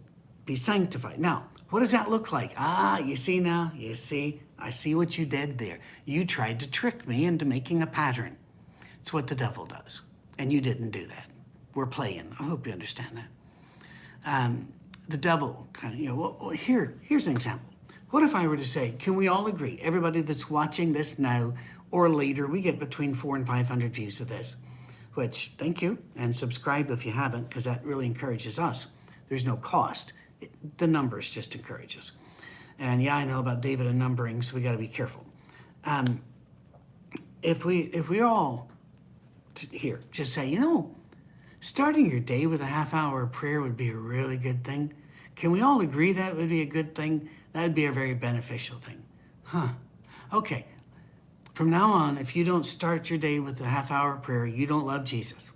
be 0.46 0.56
sanctified. 0.56 1.18
Now, 1.18 1.48
what 1.68 1.80
does 1.80 1.92
that 1.92 2.10
look 2.10 2.32
like? 2.32 2.54
Ah, 2.56 2.98
you 2.98 3.16
see 3.16 3.38
now? 3.38 3.72
You 3.76 3.94
see? 3.94 4.40
I 4.58 4.70
see 4.70 4.94
what 4.94 5.18
you 5.18 5.26
did 5.26 5.58
there. 5.58 5.78
You 6.04 6.24
tried 6.24 6.60
to 6.60 6.70
trick 6.70 7.06
me 7.06 7.24
into 7.24 7.44
making 7.44 7.82
a 7.82 7.86
pattern. 7.86 8.36
It's 9.02 9.12
what 9.12 9.26
the 9.26 9.34
devil 9.34 9.66
does. 9.66 10.02
And 10.38 10.52
you 10.52 10.60
didn't 10.60 10.90
do 10.90 11.06
that. 11.06 11.26
We're 11.74 11.86
playing. 11.86 12.34
I 12.38 12.44
hope 12.44 12.66
you 12.66 12.72
understand 12.72 13.16
that. 13.16 13.28
Um, 14.24 14.72
the 15.08 15.16
devil 15.16 15.68
kind 15.72 15.94
of, 15.94 16.00
you 16.00 16.08
know, 16.08 16.36
well, 16.40 16.50
here, 16.50 16.98
here's 17.02 17.26
an 17.26 17.32
example. 17.32 17.68
What 18.10 18.22
if 18.22 18.34
I 18.34 18.46
were 18.46 18.56
to 18.56 18.66
say, 18.66 18.94
can 18.98 19.14
we 19.14 19.28
all 19.28 19.46
agree, 19.46 19.78
everybody 19.80 20.20
that's 20.20 20.50
watching 20.50 20.92
this 20.92 21.18
now 21.18 21.54
or 21.90 22.08
later, 22.08 22.46
we 22.46 22.60
get 22.60 22.78
between 22.78 23.14
four 23.14 23.36
and 23.36 23.46
500 23.46 23.92
views 23.92 24.20
of 24.20 24.28
this, 24.28 24.56
which 25.14 25.52
thank 25.58 25.82
you, 25.82 25.98
and 26.16 26.34
subscribe 26.34 26.90
if 26.90 27.04
you 27.04 27.12
haven't, 27.12 27.48
because 27.48 27.64
that 27.64 27.84
really 27.84 28.06
encourages 28.06 28.58
us. 28.58 28.88
There's 29.28 29.44
no 29.44 29.56
cost. 29.56 30.12
It, 30.40 30.78
the 30.78 30.86
numbers 30.86 31.30
just 31.30 31.54
encourage 31.54 31.96
us. 31.96 32.12
And 32.78 33.02
yeah, 33.02 33.16
I 33.16 33.24
know 33.24 33.40
about 33.40 33.60
David 33.60 33.86
and 33.86 33.98
numbering, 33.98 34.42
so 34.42 34.54
we 34.56 34.62
got 34.62 34.72
to 34.72 34.78
be 34.78 34.88
careful. 34.88 35.26
Um, 35.84 36.22
if 37.42 37.64
we 37.64 37.80
if 37.80 38.08
we 38.08 38.20
all 38.20 38.70
t- 39.54 39.76
here 39.76 40.00
just 40.12 40.32
say, 40.32 40.48
you 40.48 40.58
know, 40.58 40.94
starting 41.60 42.10
your 42.10 42.20
day 42.20 42.46
with 42.46 42.60
a 42.60 42.66
half 42.66 42.94
hour 42.94 43.22
of 43.22 43.32
prayer 43.32 43.60
would 43.60 43.76
be 43.76 43.90
a 43.90 43.96
really 43.96 44.36
good 44.36 44.64
thing. 44.64 44.94
Can 45.36 45.52
we 45.52 45.60
all 45.60 45.80
agree 45.80 46.12
that 46.12 46.36
would 46.36 46.48
be 46.48 46.62
a 46.62 46.66
good 46.66 46.94
thing? 46.94 47.28
That 47.52 47.62
would 47.62 47.74
be 47.74 47.86
a 47.86 47.92
very 47.92 48.14
beneficial 48.14 48.78
thing. 48.78 49.02
Huh. 49.44 49.68
Okay. 50.32 50.66
From 51.60 51.68
now 51.68 51.92
on, 51.92 52.16
if 52.16 52.34
you 52.34 52.42
don't 52.42 52.64
start 52.64 53.10
your 53.10 53.18
day 53.18 53.38
with 53.38 53.60
a 53.60 53.66
half 53.66 53.90
hour 53.90 54.16
prayer, 54.16 54.46
you 54.46 54.66
don't 54.66 54.86
love 54.86 55.04
Jesus. 55.04 55.52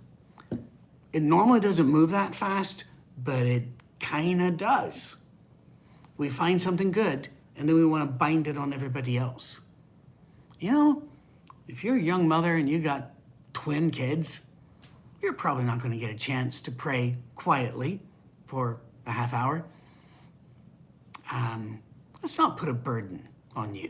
It 1.11 1.23
normally 1.23 1.59
doesn't 1.59 1.87
move 1.87 2.11
that 2.11 2.35
fast, 2.35 2.83
but 3.17 3.47
it 3.47 3.63
kind 3.99 4.39
of 4.43 4.55
does. 4.55 5.15
We 6.15 6.29
find 6.29 6.61
something 6.61 6.91
good 6.91 7.29
and 7.55 7.67
then 7.67 7.75
we 7.75 7.83
want 7.83 8.07
to 8.07 8.13
bind 8.13 8.47
it 8.47 8.55
on 8.55 8.71
everybody 8.71 9.17
else. 9.17 9.61
You 10.59 10.73
know, 10.73 11.03
if 11.67 11.83
you're 11.83 11.97
a 11.97 11.99
young 11.99 12.27
mother 12.27 12.53
and 12.53 12.69
you 12.69 12.77
got 12.77 13.09
twin 13.53 13.89
kids, 13.89 14.41
you're 15.23 15.33
probably 15.33 15.63
not 15.63 15.79
going 15.79 15.91
to 15.91 15.97
get 15.97 16.11
a 16.11 16.15
chance 16.19 16.61
to 16.61 16.71
pray 16.71 17.17
quietly 17.33 17.99
for 18.45 18.79
a 19.07 19.11
half 19.11 19.33
hour 19.33 19.65
um, 21.33 21.79
let's 22.21 22.37
not 22.37 22.57
put 22.57 22.69
a 22.69 22.73
burden 22.73 23.27
on 23.55 23.73
you. 23.73 23.89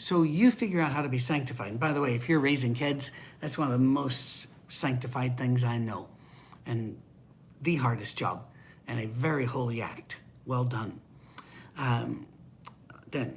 So 0.00 0.22
you 0.22 0.50
figure 0.50 0.80
out 0.80 0.92
how 0.92 1.02
to 1.02 1.10
be 1.10 1.18
sanctified. 1.18 1.72
And 1.72 1.78
by 1.78 1.92
the 1.92 2.00
way, 2.00 2.14
if 2.14 2.26
you're 2.26 2.40
raising 2.40 2.72
kids, 2.72 3.12
that's 3.40 3.58
one 3.58 3.66
of 3.66 3.72
the 3.72 3.84
most 3.84 4.46
sanctified 4.70 5.36
things 5.36 5.62
I 5.62 5.76
know, 5.76 6.08
and 6.64 6.96
the 7.60 7.76
hardest 7.76 8.16
job, 8.16 8.46
and 8.88 8.98
a 8.98 9.06
very 9.06 9.44
holy 9.44 9.82
act. 9.82 10.16
Well 10.46 10.64
done. 10.64 11.02
Um, 11.76 12.26
then, 13.10 13.36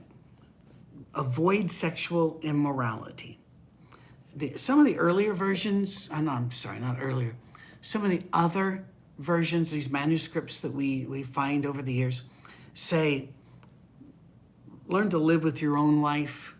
avoid 1.14 1.70
sexual 1.70 2.40
immorality. 2.42 3.40
The, 4.34 4.56
some 4.56 4.80
of 4.80 4.86
the 4.86 4.98
earlier 4.98 5.34
versions, 5.34 6.10
uh, 6.14 6.22
no, 6.22 6.32
I'm 6.32 6.52
sorry, 6.52 6.80
not 6.80 6.96
earlier, 6.98 7.36
some 7.82 8.06
of 8.06 8.10
the 8.10 8.24
other 8.32 8.86
versions, 9.20 9.72
these 9.72 9.90
manuscripts 9.90 10.62
that 10.62 10.74
we, 10.74 11.08
we 11.08 11.24
find 11.24 11.66
over 11.66 11.82
the 11.82 11.92
years, 11.92 12.22
say, 12.74 13.28
learn 14.88 15.10
to 15.10 15.18
live 15.18 15.44
with 15.44 15.62
your 15.62 15.78
own 15.78 16.02
wife. 16.02 16.53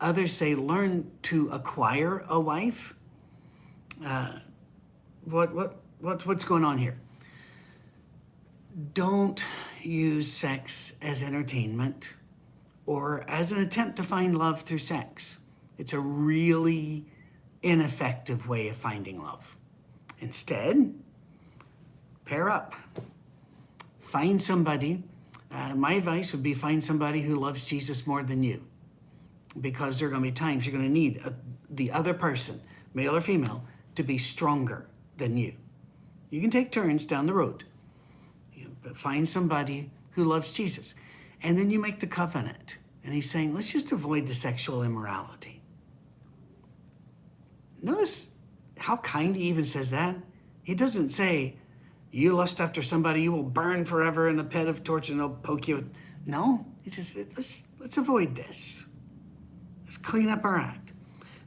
Others 0.00 0.32
say, 0.32 0.54
learn 0.54 1.10
to 1.22 1.48
acquire 1.50 2.24
a 2.28 2.38
wife. 2.38 2.94
Uh, 4.04 4.38
what, 5.24 5.54
what, 5.54 5.76
what, 6.00 6.24
what's 6.26 6.44
going 6.44 6.64
on 6.64 6.78
here? 6.78 6.98
Don't 8.94 9.44
use 9.82 10.32
sex 10.32 10.94
as 11.02 11.22
entertainment 11.22 12.14
or 12.86 13.24
as 13.28 13.50
an 13.50 13.60
attempt 13.60 13.96
to 13.96 14.04
find 14.04 14.38
love 14.38 14.62
through 14.62 14.78
sex. 14.78 15.40
It's 15.78 15.92
a 15.92 16.00
really 16.00 17.06
ineffective 17.62 18.48
way 18.48 18.68
of 18.68 18.76
finding 18.76 19.20
love. 19.20 19.56
Instead, 20.20 20.94
pair 22.24 22.48
up. 22.48 22.74
Find 23.98 24.40
somebody 24.40 25.02
uh, 25.50 25.74
my 25.74 25.94
advice 25.94 26.32
would 26.32 26.42
be 26.42 26.54
find 26.54 26.84
somebody 26.84 27.22
who 27.22 27.34
loves 27.34 27.64
Jesus 27.64 28.06
more 28.06 28.22
than 28.22 28.42
you 28.42 28.64
because 29.60 29.98
there 29.98 30.08
are 30.08 30.10
going 30.10 30.22
to 30.22 30.28
be 30.28 30.32
times 30.32 30.66
you're 30.66 30.76
going 30.76 30.86
to 30.86 30.92
need 30.92 31.18
a, 31.18 31.34
the 31.70 31.90
other 31.90 32.14
person, 32.14 32.60
male 32.94 33.16
or 33.16 33.20
female, 33.20 33.64
to 33.94 34.02
be 34.02 34.18
stronger 34.18 34.88
than 35.16 35.36
you. 35.36 35.54
You 36.30 36.40
can 36.40 36.50
take 36.50 36.70
turns 36.70 37.04
down 37.04 37.26
the 37.26 37.32
road, 37.32 37.64
you 38.54 38.64
know, 38.64 38.70
but 38.82 38.96
find 38.96 39.28
somebody 39.28 39.90
who 40.12 40.24
loves 40.24 40.50
Jesus. 40.50 40.94
And 41.42 41.58
then 41.58 41.70
you 41.70 41.78
make 41.78 42.00
the 42.00 42.06
covenant. 42.06 42.78
And 43.04 43.14
he's 43.14 43.30
saying, 43.30 43.54
let's 43.54 43.72
just 43.72 43.92
avoid 43.92 44.26
the 44.26 44.34
sexual 44.34 44.82
immorality. 44.82 45.62
Notice 47.82 48.26
how 48.76 48.96
kind 48.98 49.36
he 49.36 49.44
even 49.44 49.64
says 49.64 49.90
that. 49.90 50.16
He 50.62 50.74
doesn't 50.74 51.10
say, 51.10 51.56
you 52.10 52.34
lust 52.34 52.60
after 52.60 52.82
somebody, 52.82 53.22
you 53.22 53.32
will 53.32 53.42
burn 53.42 53.84
forever 53.84 54.28
in 54.28 54.36
the 54.36 54.44
pit 54.44 54.66
of 54.66 54.82
torture 54.82 55.12
and 55.12 55.20
they'll 55.20 55.30
poke 55.30 55.68
you. 55.68 55.88
No, 56.26 56.66
he 56.82 56.90
just 56.90 57.16
let's 57.16 57.62
let's 57.78 57.96
avoid 57.96 58.34
this. 58.34 58.86
Let's 59.88 59.96
clean 59.96 60.28
up 60.28 60.44
our 60.44 60.58
act. 60.58 60.92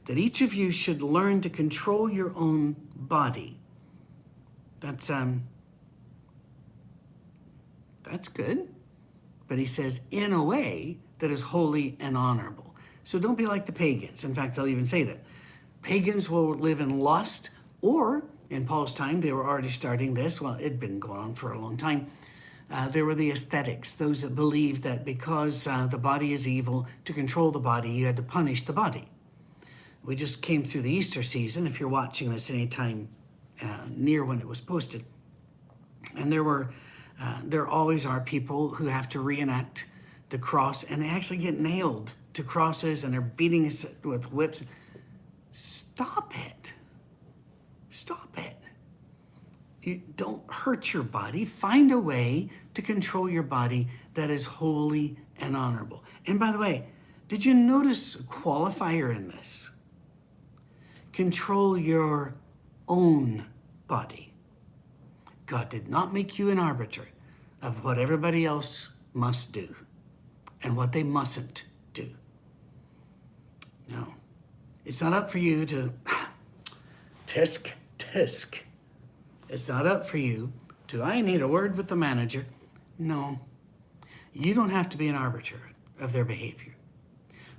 That 0.06 0.18
each 0.18 0.40
of 0.40 0.52
you 0.52 0.72
should 0.72 1.00
learn 1.00 1.42
to 1.42 1.48
control 1.48 2.10
your 2.10 2.36
own 2.36 2.74
body. 2.96 3.60
That's 4.80 5.08
um 5.10 5.44
that's 8.02 8.26
good. 8.26 8.66
But 9.46 9.58
he 9.58 9.66
says 9.66 10.00
in 10.10 10.32
a 10.32 10.42
way 10.42 10.98
that 11.20 11.30
is 11.30 11.42
holy 11.42 11.96
and 12.00 12.16
honorable. 12.16 12.74
So 13.04 13.20
don't 13.20 13.38
be 13.38 13.46
like 13.46 13.66
the 13.66 13.72
pagans. 13.72 14.24
In 14.24 14.34
fact, 14.34 14.58
I'll 14.58 14.66
even 14.66 14.86
say 14.86 15.04
that. 15.04 15.20
Pagans 15.82 16.28
will 16.28 16.54
live 16.54 16.80
in 16.80 16.98
lust 16.98 17.50
or 17.80 18.24
in 18.50 18.66
Paul's 18.66 18.92
time, 18.92 19.20
they 19.20 19.32
were 19.32 19.48
already 19.48 19.70
starting 19.70 20.14
this. 20.14 20.40
Well, 20.40 20.56
it'd 20.58 20.80
been 20.80 20.98
going 20.98 21.20
on 21.20 21.34
for 21.34 21.52
a 21.52 21.58
long 21.58 21.76
time. 21.76 22.08
Uh, 22.72 22.88
there 22.88 23.04
were 23.04 23.14
the 23.14 23.30
ascetics, 23.30 23.92
those 23.92 24.22
that 24.22 24.34
believed 24.34 24.82
that 24.82 25.04
because 25.04 25.66
uh, 25.66 25.86
the 25.86 25.98
body 25.98 26.32
is 26.32 26.48
evil, 26.48 26.86
to 27.04 27.12
control 27.12 27.50
the 27.50 27.58
body, 27.58 27.90
you 27.90 28.06
had 28.06 28.16
to 28.16 28.22
punish 28.22 28.62
the 28.62 28.72
body. 28.72 29.06
We 30.02 30.16
just 30.16 30.40
came 30.40 30.64
through 30.64 30.82
the 30.82 30.92
Easter 30.92 31.22
season, 31.22 31.66
if 31.66 31.78
you're 31.78 31.88
watching 31.88 32.32
this 32.32 32.48
anytime 32.48 33.08
uh, 33.60 33.66
near 33.90 34.24
when 34.24 34.40
it 34.40 34.48
was 34.48 34.62
posted. 34.62 35.04
And 36.16 36.32
there 36.32 36.42
were, 36.42 36.70
uh, 37.20 37.40
there 37.44 37.66
always 37.66 38.06
are 38.06 38.20
people 38.20 38.70
who 38.70 38.86
have 38.86 39.08
to 39.10 39.20
reenact 39.20 39.86
the 40.30 40.38
cross, 40.38 40.82
and 40.82 41.02
they 41.02 41.08
actually 41.08 41.36
get 41.36 41.60
nailed 41.60 42.14
to 42.32 42.42
crosses 42.42 43.04
and 43.04 43.12
they're 43.12 43.20
beating 43.20 43.66
us 43.66 43.84
with 44.02 44.32
whips. 44.32 44.62
Stop 45.52 46.32
it. 46.46 46.72
Stop 47.90 48.38
it. 48.38 48.56
You 49.82 50.00
don't 50.16 50.42
hurt 50.50 50.92
your 50.92 51.02
body. 51.02 51.44
Find 51.44 51.90
a 51.90 51.98
way 51.98 52.48
to 52.74 52.82
control 52.82 53.28
your 53.28 53.42
body 53.42 53.88
that 54.14 54.30
is 54.30 54.46
holy 54.46 55.16
and 55.38 55.56
honorable. 55.56 56.04
And 56.26 56.38
by 56.38 56.52
the 56.52 56.58
way, 56.58 56.86
did 57.28 57.44
you 57.44 57.54
notice 57.54 58.14
a 58.14 58.22
qualifier 58.22 59.14
in 59.14 59.28
this? 59.28 59.70
Control 61.12 61.76
your 61.76 62.34
own 62.88 63.46
body. 63.88 64.32
God 65.46 65.68
did 65.68 65.88
not 65.88 66.14
make 66.14 66.38
you 66.38 66.48
an 66.50 66.58
arbiter 66.58 67.08
of 67.60 67.84
what 67.84 67.98
everybody 67.98 68.44
else 68.44 68.90
must 69.12 69.52
do 69.52 69.74
and 70.62 70.76
what 70.76 70.92
they 70.92 71.02
mustn't 71.02 71.64
do. 71.92 72.08
No. 73.88 74.14
It's 74.84 75.02
not 75.02 75.12
up 75.12 75.30
for 75.30 75.38
you 75.38 75.66
to 75.66 75.92
tisk, 77.26 77.72
tisk. 77.98 78.60
It's 79.52 79.68
not 79.68 79.86
up 79.86 80.06
for 80.06 80.16
you 80.16 80.50
to, 80.88 81.02
I 81.02 81.20
need 81.20 81.42
a 81.42 81.46
word 81.46 81.76
with 81.76 81.88
the 81.88 81.94
manager. 81.94 82.46
No. 82.98 83.38
You 84.32 84.54
don't 84.54 84.70
have 84.70 84.88
to 84.88 84.96
be 84.96 85.08
an 85.08 85.14
arbiter 85.14 85.60
of 86.00 86.14
their 86.14 86.24
behavior. 86.24 86.74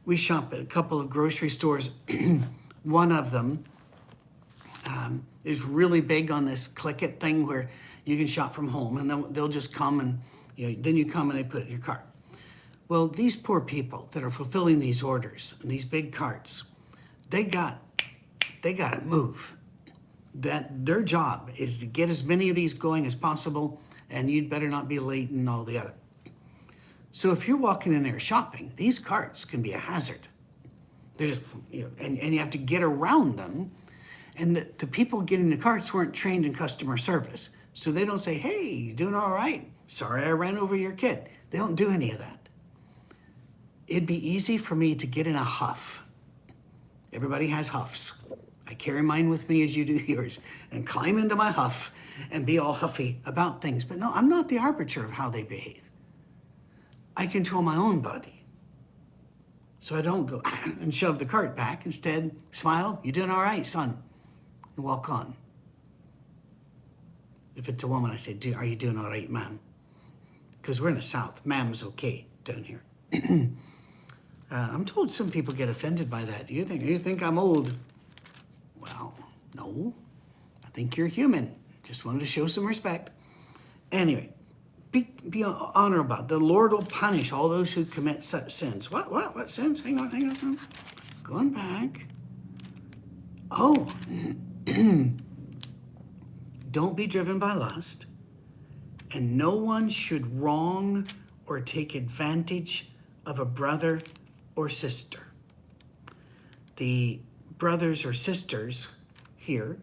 We 0.04 0.18
shop 0.18 0.52
at 0.56 0.60
a 0.60 0.66
couple 0.66 1.00
of 1.00 1.08
grocery 1.12 1.52
stores. 1.52 1.92
One 2.84 3.12
of 3.12 3.30
them 3.30 3.66
um, 4.88 5.28
is 5.44 5.64
really 5.64 6.02
big 6.02 6.32
on 6.32 6.46
this 6.46 6.68
click 6.68 7.04
it 7.04 7.20
thing 7.20 7.46
where 7.46 7.70
you 8.06 8.18
can 8.18 8.26
shop 8.26 8.56
from 8.56 8.70
home 8.70 8.98
and 8.98 9.08
they'll, 9.08 9.28
they'll 9.28 9.48
just 9.48 9.72
come 9.72 10.00
and 10.00 10.20
you 10.56 10.70
know, 10.70 10.76
then 10.80 10.98
you 10.98 11.06
come 11.06 11.30
and 11.30 11.38
they 11.38 11.44
put 11.44 11.62
it 11.62 11.66
in 11.66 11.74
your 11.74 11.80
cart. 11.80 12.06
Well, 12.88 13.08
these 13.08 13.36
poor 13.36 13.62
people 13.62 14.10
that 14.14 14.24
are 14.24 14.32
fulfilling 14.32 14.80
these 14.80 15.04
orders 15.04 15.54
and 15.62 15.70
these 15.70 15.86
big 15.86 16.12
carts, 16.12 16.64
they 17.30 17.44
got 17.44 17.80
they 18.64 18.74
got 18.74 18.94
to 18.94 19.02
move. 19.02 19.54
That 20.36 20.86
their 20.86 21.02
job 21.04 21.52
is 21.58 21.80
to 21.80 21.86
get 21.86 22.10
as 22.10 22.24
many 22.24 22.50
of 22.50 22.56
these 22.56 22.74
going 22.74 23.06
as 23.06 23.16
possible, 23.16 23.82
and 24.10 24.30
you'd 24.30 24.50
better 24.50 24.68
not 24.68 24.88
be 24.88 25.00
late 25.00 25.30
and 25.30 25.48
all 25.50 25.64
the 25.64 25.78
other. 25.78 25.94
So 27.12 27.32
if 27.32 27.48
you're 27.48 27.58
walking 27.58 27.94
in 27.94 28.04
there 28.04 28.20
shopping, 28.20 28.72
these 28.76 28.98
carts 28.98 29.46
can 29.46 29.62
be 29.62 29.72
a 29.74 29.78
hazard. 29.78 30.28
They're 31.18 31.28
just, 31.28 31.42
you 31.70 31.84
know, 31.84 31.92
and, 32.00 32.18
and 32.18 32.34
you 32.34 32.40
have 32.40 32.50
to 32.52 32.58
get 32.58 32.82
around 32.82 33.38
them. 33.38 33.72
And 34.36 34.56
the, 34.56 34.68
the 34.80 34.88
people 34.88 35.22
getting 35.22 35.52
the 35.52 35.58
carts 35.58 35.94
weren't 35.94 36.16
trained 36.16 36.44
in 36.44 36.56
customer 36.56 36.98
service. 36.98 37.52
So 37.74 37.92
they 37.92 38.04
don't 38.04 38.20
say, 38.20 38.36
hey, 38.36 38.64
you 38.64 38.94
doing 38.94 39.14
all 39.14 39.32
right? 39.32 39.70
Sorry 39.88 40.24
I 40.24 40.32
ran 40.32 40.58
over 40.58 40.76
your 40.76 40.94
kid. 40.94 41.30
They 41.52 41.60
don't 41.60 41.76
do 41.76 41.92
any 41.92 42.12
of 42.12 42.18
that. 42.18 42.50
It'd 43.88 44.08
be 44.08 44.28
easy 44.28 44.58
for 44.58 44.74
me 44.74 44.96
to 44.96 45.06
get 45.06 45.28
in 45.28 45.36
a 45.36 45.44
huff. 45.44 46.04
Everybody 47.12 47.48
has 47.48 47.68
huffs. 47.68 48.14
I 48.68 48.74
carry 48.74 49.02
mine 49.02 49.30
with 49.30 49.50
me 49.50 49.64
as 49.64 49.76
you 49.76 49.86
do 49.86 49.94
yours 50.08 50.40
and 50.72 50.88
climb 50.88 51.18
into 51.18 51.36
my 51.36 51.52
huff 51.52 51.92
and 52.32 52.46
be 52.46 52.60
all 52.60 52.74
huffy 52.74 53.20
about 53.26 53.62
things. 53.62 53.84
But 53.84 53.98
no, 53.98 54.12
I'm 54.14 54.30
not 54.30 54.50
the 54.50 54.58
arbiter 54.58 55.04
of 55.04 55.12
how 55.12 55.30
they 55.30 55.44
behave. 55.44 55.84
I 57.16 57.28
control 57.28 57.62
my 57.62 57.76
own 57.76 58.02
body. 58.02 58.44
So 59.80 59.98
I 59.98 60.02
don't 60.02 60.26
go 60.26 60.42
and 60.64 60.96
shove 60.96 61.20
the 61.20 61.26
cart 61.26 61.58
back. 61.58 61.86
Instead, 61.86 62.36
smile, 62.52 63.00
You're 63.04 63.12
doing 63.12 63.30
all 63.30 63.42
right, 63.42 63.68
son, 63.68 64.02
and 64.76 64.86
walk 64.86 65.10
on. 65.10 65.36
If 67.56 67.68
it's 67.70 67.84
a 67.84 67.88
woman, 67.88 68.10
I 68.10 68.16
say, 68.16 68.38
are 68.56 68.66
you 68.66 68.76
doing 68.76 68.98
all 68.98 69.10
right, 69.10 69.30
ma'am? 69.30 69.60
Because 70.62 70.80
we're 70.80 70.90
in 70.90 70.96
the 70.96 71.02
South. 71.02 71.46
Ma'am's 71.46 71.84
okay 71.84 72.26
down 72.46 72.64
here. 72.64 72.82
uh, 73.14 73.50
I'm 74.50 74.86
told 74.86 75.12
some 75.12 75.30
people 75.30 75.54
get 75.54 75.70
offended 75.70 76.10
by 76.10 76.24
that. 76.24 76.48
Do 76.48 76.54
you 76.54 76.66
think 76.66 76.82
you 76.82 76.98
think 76.98 77.22
I'm 77.22 77.38
old? 77.38 77.76
Well, 78.84 79.14
no. 79.56 79.94
I 80.66 80.68
think 80.70 80.98
you're 80.98 81.08
human. 81.08 81.56
Just 81.84 82.06
wanted 82.06 82.20
to 82.20 82.26
show 82.26 82.48
some 82.48 82.66
respect. 82.66 83.12
Anyway, 83.92 84.30
be, 84.92 85.10
be 85.30 85.44
honorable. 85.44 86.24
The 86.24 86.38
Lord 86.38 86.72
will 86.72 86.82
punish 86.82 87.32
all 87.32 87.48
those 87.48 87.74
who 87.74 87.86
commit 87.86 88.24
such 88.24 88.54
sins. 88.54 88.92
What, 88.92 89.12
what, 89.12 89.36
what 89.36 89.50
sins? 89.50 89.82
Hang 89.82 90.00
on, 90.00 90.10
hang 90.10 90.30
on. 90.30 90.60
Going 91.24 91.52
back. 91.52 92.08
Oh. 93.52 93.88
Don't 96.72 96.98
be 96.98 97.08
driven 97.08 97.40
by 97.40 97.54
lust. 97.54 98.06
And 99.14 99.38
no 99.38 99.56
one 99.56 99.90
should 99.90 100.40
wrong 100.40 101.08
or 101.46 101.60
take 101.62 101.94
advantage 101.96 102.90
of 103.26 103.40
a 103.40 103.46
brother 103.46 104.02
or 104.56 104.70
sister. 104.70 105.28
The 106.78 107.22
brothers 107.64 108.04
or 108.04 108.12
sisters 108.12 108.90
here, 109.38 109.78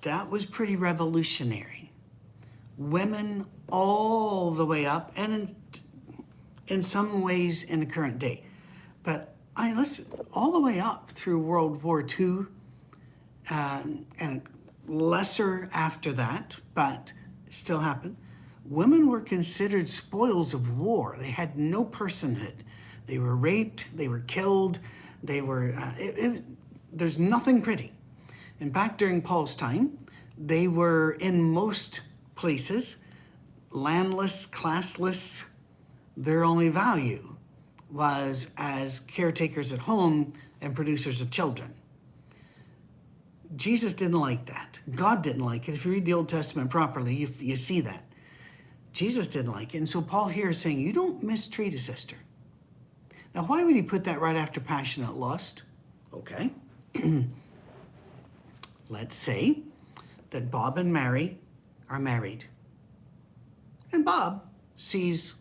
that 0.00 0.28
was 0.28 0.44
pretty 0.44 0.74
revolutionary. 0.74 1.92
Women 2.76 3.46
all 3.70 4.50
the 4.50 4.66
way 4.66 4.86
up, 4.86 5.12
and 5.14 5.32
in, 5.32 5.56
in 6.66 6.82
some 6.82 7.22
ways 7.22 7.62
in 7.62 7.78
the 7.78 7.86
current 7.86 8.18
day. 8.18 8.42
But 9.04 9.36
I 9.54 9.72
listen 9.72 10.06
all 10.32 10.50
the 10.50 10.58
way 10.58 10.80
up 10.80 11.12
through 11.12 11.38
World 11.38 11.84
War 11.84 12.04
II 12.04 12.46
um, 13.48 14.04
and 14.18 14.42
lesser 14.88 15.68
after 15.72 16.12
that, 16.14 16.56
but 16.74 17.12
still 17.50 17.78
happened. 17.78 18.16
Women 18.64 19.06
were 19.06 19.20
considered 19.20 19.88
spoils 19.88 20.54
of 20.54 20.76
war. 20.76 21.14
They 21.20 21.30
had 21.30 21.56
no 21.56 21.84
personhood. 21.84 22.64
They 23.06 23.20
were 23.20 23.36
raped, 23.36 23.86
they 23.94 24.08
were 24.08 24.24
killed, 24.26 24.80
they 25.22 25.42
were, 25.42 25.74
uh, 25.78 25.92
it, 25.98 26.18
it, 26.18 26.44
there's 26.92 27.18
nothing 27.18 27.62
pretty. 27.62 27.92
And 28.60 28.72
back 28.72 28.96
during 28.98 29.22
Paul's 29.22 29.54
time, 29.54 29.98
they 30.38 30.68
were 30.68 31.12
in 31.12 31.42
most 31.42 32.00
places 32.34 32.96
landless, 33.70 34.46
classless. 34.46 35.46
Their 36.16 36.44
only 36.44 36.70
value 36.70 37.36
was 37.90 38.50
as 38.56 39.00
caretakers 39.00 39.72
at 39.72 39.80
home 39.80 40.32
and 40.60 40.74
producers 40.74 41.20
of 41.20 41.30
children. 41.30 41.74
Jesus 43.54 43.94
didn't 43.94 44.18
like 44.18 44.46
that. 44.46 44.80
God 44.94 45.22
didn't 45.22 45.44
like 45.44 45.68
it. 45.68 45.74
If 45.74 45.84
you 45.84 45.92
read 45.92 46.04
the 46.04 46.14
Old 46.14 46.28
Testament 46.28 46.70
properly, 46.70 47.14
you, 47.14 47.28
you 47.38 47.56
see 47.56 47.80
that. 47.82 48.02
Jesus 48.92 49.28
didn't 49.28 49.52
like 49.52 49.74
it. 49.74 49.78
And 49.78 49.88
so 49.88 50.00
Paul 50.00 50.28
here 50.28 50.50
is 50.50 50.58
saying, 50.58 50.80
you 50.80 50.92
don't 50.92 51.22
mistreat 51.22 51.74
a 51.74 51.78
sister. 51.78 52.16
Now, 53.36 53.42
why 53.42 53.62
would 53.62 53.76
he 53.76 53.82
put 53.82 54.04
that 54.04 54.18
right 54.18 54.34
after 54.34 54.60
passionate 54.60 55.14
lust? 55.14 55.64
Okay. 56.10 56.52
Let's 58.88 59.14
say 59.14 59.58
that 60.30 60.50
Bob 60.50 60.78
and 60.78 60.90
Mary 60.90 61.38
are 61.90 61.98
married. 61.98 62.46
And 63.92 64.06
Bob 64.06 64.42
sees 64.78 65.34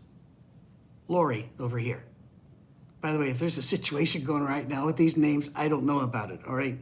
Lori 1.07 1.49
over 1.57 1.77
here. 1.79 2.03
By 2.99 3.13
the 3.13 3.19
way, 3.19 3.29
if 3.29 3.39
there's 3.39 3.57
a 3.57 3.63
situation 3.63 4.25
going 4.25 4.43
right 4.43 4.67
now 4.67 4.85
with 4.85 4.97
these 4.97 5.15
names, 5.15 5.49
I 5.55 5.69
don't 5.69 5.85
know 5.85 6.01
about 6.01 6.31
it, 6.31 6.41
all 6.45 6.55
right? 6.55 6.77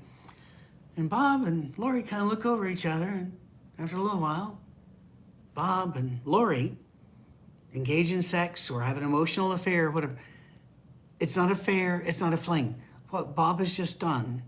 And 0.98 1.12
Bob 1.12 1.46
and 1.46 1.78
Lori 1.78 2.02
kind 2.02 2.24
of 2.24 2.30
look 2.30 2.44
over 2.44 2.68
each 2.68 2.88
other, 2.88 3.06
and 3.06 3.38
after 3.78 3.98
a 3.98 4.02
little 4.02 4.20
while, 4.20 4.60
Bob 5.54 5.96
and 5.96 6.22
Lori 6.26 6.76
engage 7.76 8.12
in 8.12 8.24
sex 8.24 8.72
or 8.72 8.82
have 8.82 8.98
an 8.98 9.04
emotional 9.04 9.52
affair, 9.52 9.88
or 9.88 9.92
whatever. 9.92 10.18
It's 11.20 11.36
not 11.36 11.52
a 11.52 11.56
fair, 11.56 12.02
it's 12.06 12.22
not 12.22 12.34
a 12.34 12.38
fling. 12.38 12.76
What 13.10 13.36
Bob 13.36 13.60
has 13.60 13.78
just 13.78 14.00
done 14.00 14.44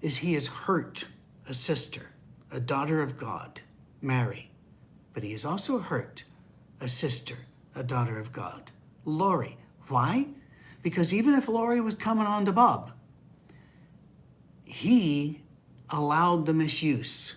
is 0.00 0.18
he 0.18 0.34
has 0.34 0.48
hurt 0.48 1.06
a 1.48 1.54
sister, 1.54 2.10
a 2.50 2.60
daughter 2.60 3.02
of 3.02 3.16
God, 3.16 3.60
Mary. 4.00 4.50
But 5.12 5.22
he 5.22 5.32
has 5.32 5.44
also 5.44 5.78
hurt 5.78 6.24
a 6.80 6.88
sister, 6.88 7.36
a 7.74 7.82
daughter 7.82 8.18
of 8.18 8.32
God, 8.32 8.70
Lori. 9.04 9.56
Why? 9.88 10.26
Because 10.82 11.12
even 11.12 11.34
if 11.34 11.48
Lori 11.48 11.80
was 11.80 11.94
coming 11.94 12.26
on 12.26 12.44
to 12.44 12.52
Bob, 12.52 12.92
he 14.64 15.42
allowed 15.90 16.46
the 16.46 16.54
misuse. 16.54 17.36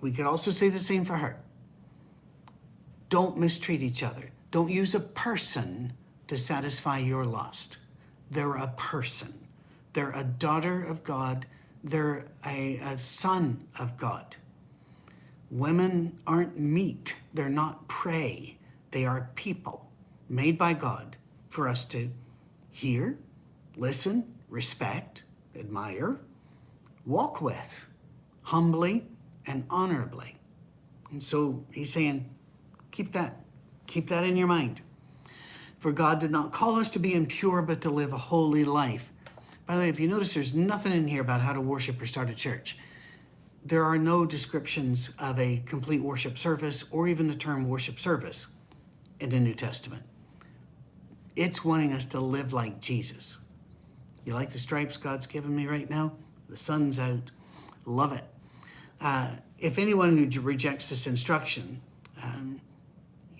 We 0.00 0.12
could 0.12 0.26
also 0.26 0.50
say 0.50 0.68
the 0.68 0.78
same 0.78 1.04
for 1.04 1.16
her. 1.16 1.40
Don't 3.08 3.38
mistreat 3.38 3.82
each 3.82 4.02
other. 4.02 4.30
Don't 4.50 4.70
use 4.70 4.94
a 4.94 5.00
person 5.00 5.92
to 6.28 6.38
satisfy 6.38 6.98
your 6.98 7.24
lust. 7.24 7.78
They're 8.30 8.56
a 8.56 8.72
person. 8.76 9.46
They're 9.92 10.12
a 10.12 10.24
daughter 10.24 10.82
of 10.82 11.04
God. 11.04 11.46
They're 11.82 12.26
a, 12.46 12.76
a 12.78 12.98
son 12.98 13.66
of 13.78 13.96
God. 13.96 14.36
Women 15.50 16.18
aren't 16.26 16.58
meat. 16.58 17.16
They're 17.32 17.48
not 17.48 17.86
prey. 17.88 18.58
They 18.90 19.04
are 19.06 19.30
people 19.34 19.90
made 20.28 20.58
by 20.58 20.72
God 20.72 21.16
for 21.48 21.68
us 21.68 21.84
to 21.86 22.10
hear, 22.70 23.18
listen, 23.76 24.34
respect, 24.48 25.22
admire, 25.54 26.18
walk 27.06 27.40
with 27.40 27.86
humbly 28.42 29.06
and 29.46 29.64
honorably. 29.70 30.38
And 31.10 31.22
so 31.22 31.64
he's 31.70 31.92
saying, 31.92 32.28
keep 32.90 33.12
that, 33.12 33.44
keep 33.86 34.08
that 34.08 34.24
in 34.24 34.36
your 34.36 34.48
mind. 34.48 34.80
For 35.84 35.92
God 35.92 36.18
did 36.18 36.30
not 36.30 36.50
call 36.50 36.76
us 36.76 36.88
to 36.92 36.98
be 36.98 37.12
impure, 37.12 37.60
but 37.60 37.82
to 37.82 37.90
live 37.90 38.14
a 38.14 38.16
holy 38.16 38.64
life. 38.64 39.12
By 39.66 39.74
the 39.74 39.80
way, 39.80 39.88
if 39.90 40.00
you 40.00 40.08
notice, 40.08 40.32
there's 40.32 40.54
nothing 40.54 40.92
in 40.92 41.08
here 41.08 41.20
about 41.20 41.42
how 41.42 41.52
to 41.52 41.60
worship 41.60 42.00
or 42.00 42.06
start 42.06 42.30
a 42.30 42.34
church. 42.34 42.78
There 43.62 43.84
are 43.84 43.98
no 43.98 44.24
descriptions 44.24 45.10
of 45.18 45.38
a 45.38 45.62
complete 45.66 46.00
worship 46.00 46.38
service 46.38 46.84
or 46.90 47.06
even 47.06 47.26
the 47.28 47.34
term 47.34 47.68
worship 47.68 48.00
service 48.00 48.46
in 49.20 49.28
the 49.28 49.38
New 49.38 49.52
Testament. 49.52 50.04
It's 51.36 51.66
wanting 51.66 51.92
us 51.92 52.06
to 52.06 52.18
live 52.18 52.54
like 52.54 52.80
Jesus. 52.80 53.36
You 54.24 54.32
like 54.32 54.52
the 54.52 54.58
stripes 54.58 54.96
God's 54.96 55.26
given 55.26 55.54
me 55.54 55.66
right 55.66 55.90
now? 55.90 56.14
The 56.48 56.56
sun's 56.56 56.98
out. 56.98 57.30
Love 57.84 58.14
it. 58.14 58.24
Uh, 59.02 59.32
if 59.58 59.78
anyone 59.78 60.16
who 60.16 60.40
rejects 60.40 60.88
this 60.88 61.06
instruction, 61.06 61.82
um, 62.22 62.62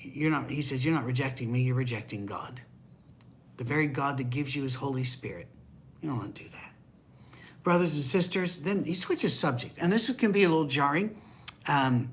you're 0.04 0.30
not, 0.30 0.50
he 0.50 0.62
says, 0.62 0.84
you're 0.84 0.94
not 0.94 1.04
rejecting 1.04 1.50
me, 1.50 1.62
you're 1.62 1.74
rejecting 1.74 2.26
God. 2.26 2.60
The 3.56 3.64
very 3.64 3.86
God 3.86 4.18
that 4.18 4.30
gives 4.30 4.54
you 4.54 4.62
his 4.62 4.76
Holy 4.76 5.04
Spirit. 5.04 5.48
You 6.00 6.10
don't 6.10 6.18
want 6.18 6.34
to 6.34 6.42
do 6.42 6.48
that. 6.50 6.72
Brothers 7.62 7.94
and 7.94 8.04
sisters, 8.04 8.58
then 8.58 8.84
he 8.84 8.94
switches 8.94 9.38
subject. 9.38 9.78
And 9.78 9.92
this 9.92 10.10
can 10.12 10.32
be 10.32 10.42
a 10.42 10.48
little 10.48 10.66
jarring. 10.66 11.16
Um, 11.66 12.10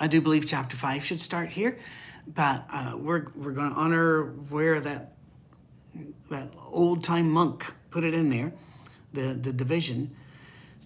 I 0.00 0.06
do 0.06 0.20
believe 0.20 0.46
chapter 0.46 0.76
5 0.76 1.04
should 1.04 1.20
start 1.20 1.50
here, 1.50 1.78
but 2.26 2.64
uh, 2.72 2.94
we're, 2.96 3.26
we're 3.34 3.52
going 3.52 3.70
to 3.70 3.76
honor 3.76 4.24
where 4.48 4.80
that, 4.80 5.12
that 6.30 6.48
old 6.70 7.04
time 7.04 7.30
monk 7.30 7.74
put 7.90 8.04
it 8.04 8.14
in 8.14 8.30
there, 8.30 8.52
the, 9.12 9.34
the 9.34 9.52
division. 9.52 10.14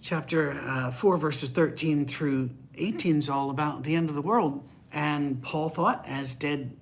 Chapter 0.01 0.59
uh, 0.65 0.91
4, 0.91 1.17
verses 1.17 1.49
13 1.49 2.05
through 2.05 2.49
18 2.75 3.19
is 3.19 3.29
all 3.29 3.49
about 3.49 3.83
the 3.83 3.95
end 3.95 4.09
of 4.09 4.15
the 4.15 4.21
world. 4.21 4.67
And 4.93 5.41
Paul 5.41 5.69
thought, 5.69 6.05
as 6.07 6.35
did 6.35 6.77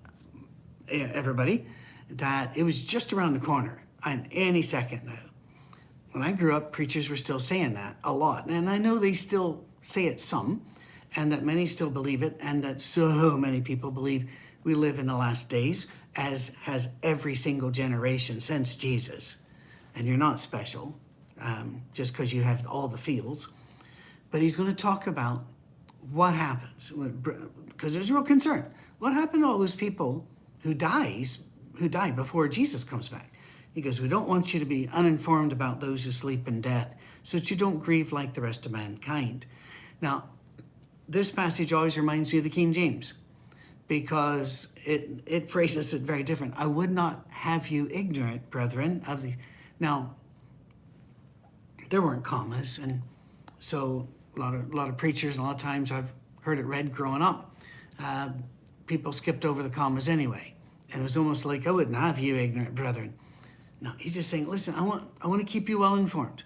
everybody, 0.89 1.65
that 2.09 2.57
it 2.57 2.63
was 2.63 2.81
just 2.81 3.13
around 3.13 3.33
the 3.33 3.39
corner 3.39 3.83
on 4.03 4.27
any 4.31 4.61
second 4.61 5.05
now. 5.05 5.19
When 6.11 6.21
I 6.21 6.33
grew 6.33 6.53
up, 6.53 6.73
preachers 6.73 7.09
were 7.09 7.15
still 7.15 7.39
saying 7.39 7.75
that 7.75 7.95
a 8.03 8.11
lot. 8.11 8.47
And 8.47 8.69
I 8.69 8.77
know 8.77 8.97
they 8.97 9.13
still 9.13 9.63
say 9.81 10.07
it 10.07 10.19
some, 10.19 10.61
and 11.15 11.31
that 11.31 11.43
many 11.43 11.65
still 11.65 11.89
believe 11.89 12.21
it, 12.21 12.37
and 12.41 12.63
that 12.63 12.81
so 12.81 13.37
many 13.37 13.61
people 13.61 13.91
believe 13.91 14.29
we 14.63 14.75
live 14.75 14.99
in 14.99 15.07
the 15.07 15.15
last 15.15 15.49
days, 15.49 15.87
as 16.15 16.49
has 16.63 16.89
every 17.01 17.35
single 17.35 17.71
generation 17.71 18.41
since 18.41 18.75
Jesus. 18.75 19.37
And 19.95 20.05
you're 20.05 20.17
not 20.17 20.39
special 20.39 20.99
um, 21.39 21.83
just 21.93 22.11
because 22.13 22.33
you 22.33 22.43
have 22.43 22.67
all 22.67 22.89
the 22.89 22.97
feels. 22.97 23.49
But 24.31 24.41
he's 24.41 24.57
going 24.57 24.69
to 24.69 24.75
talk 24.75 25.07
about 25.07 25.45
what 26.11 26.33
happens 26.33 26.91
because 27.81 27.95
there's 27.95 28.11
real 28.11 28.21
concern. 28.21 28.71
What 28.99 29.13
happened 29.13 29.41
to 29.41 29.49
all 29.49 29.57
those 29.57 29.73
people 29.73 30.27
who 30.61 30.75
dies 30.75 31.39
who 31.79 31.89
died 31.89 32.15
before 32.15 32.47
Jesus 32.47 32.83
comes 32.83 33.09
back? 33.09 33.33
He 33.73 33.81
goes, 33.81 33.99
We 33.99 34.07
don't 34.07 34.27
want 34.27 34.53
you 34.53 34.59
to 34.59 34.67
be 34.67 34.87
uninformed 34.93 35.51
about 35.51 35.81
those 35.81 36.03
who 36.03 36.11
sleep 36.11 36.47
in 36.47 36.61
death, 36.61 36.93
so 37.23 37.39
that 37.39 37.49
you 37.49 37.57
don't 37.57 37.79
grieve 37.79 38.11
like 38.11 38.35
the 38.35 38.41
rest 38.41 38.67
of 38.67 38.71
mankind. 38.71 39.47
Now, 39.99 40.25
this 41.09 41.31
passage 41.31 41.73
always 41.73 41.97
reminds 41.97 42.31
me 42.31 42.37
of 42.37 42.43
the 42.43 42.51
King 42.51 42.71
James 42.71 43.15
because 43.87 44.67
it, 44.85 45.23
it 45.25 45.49
phrases 45.49 45.91
it 45.95 46.03
very 46.03 46.21
different. 46.21 46.53
I 46.57 46.67
would 46.67 46.91
not 46.91 47.25
have 47.31 47.69
you 47.69 47.87
ignorant, 47.89 48.51
brethren, 48.51 49.01
of 49.07 49.23
the. 49.23 49.33
Now, 49.79 50.13
there 51.89 52.03
weren't 52.03 52.23
commas, 52.23 52.77
and 52.77 53.01
so 53.57 54.07
a 54.37 54.39
lot 54.39 54.53
of, 54.53 54.71
a 54.71 54.75
lot 54.75 54.87
of 54.87 54.97
preachers, 54.97 55.37
a 55.37 55.41
lot 55.41 55.55
of 55.55 55.61
times 55.61 55.91
I've 55.91 56.13
heard 56.41 56.59
it 56.59 56.65
read 56.65 56.93
growing 56.93 57.23
up, 57.23 57.47
uh, 58.01 58.29
people 58.87 59.13
skipped 59.13 59.45
over 59.45 59.63
the 59.63 59.69
commas 59.69 60.09
anyway. 60.09 60.53
And 60.91 61.01
it 61.01 61.03
was 61.03 61.15
almost 61.15 61.45
like, 61.45 61.67
I 61.67 61.71
wouldn't 61.71 61.95
have 61.95 62.19
you 62.19 62.35
ignorant 62.35 62.75
brethren. 62.75 63.13
No, 63.79 63.93
he's 63.97 64.13
just 64.13 64.29
saying, 64.29 64.47
listen, 64.47 64.75
I 64.75 64.81
want, 64.81 65.09
I 65.21 65.27
want 65.27 65.41
to 65.41 65.47
keep 65.47 65.69
you 65.69 65.79
well 65.79 65.95
informed. 65.95 66.43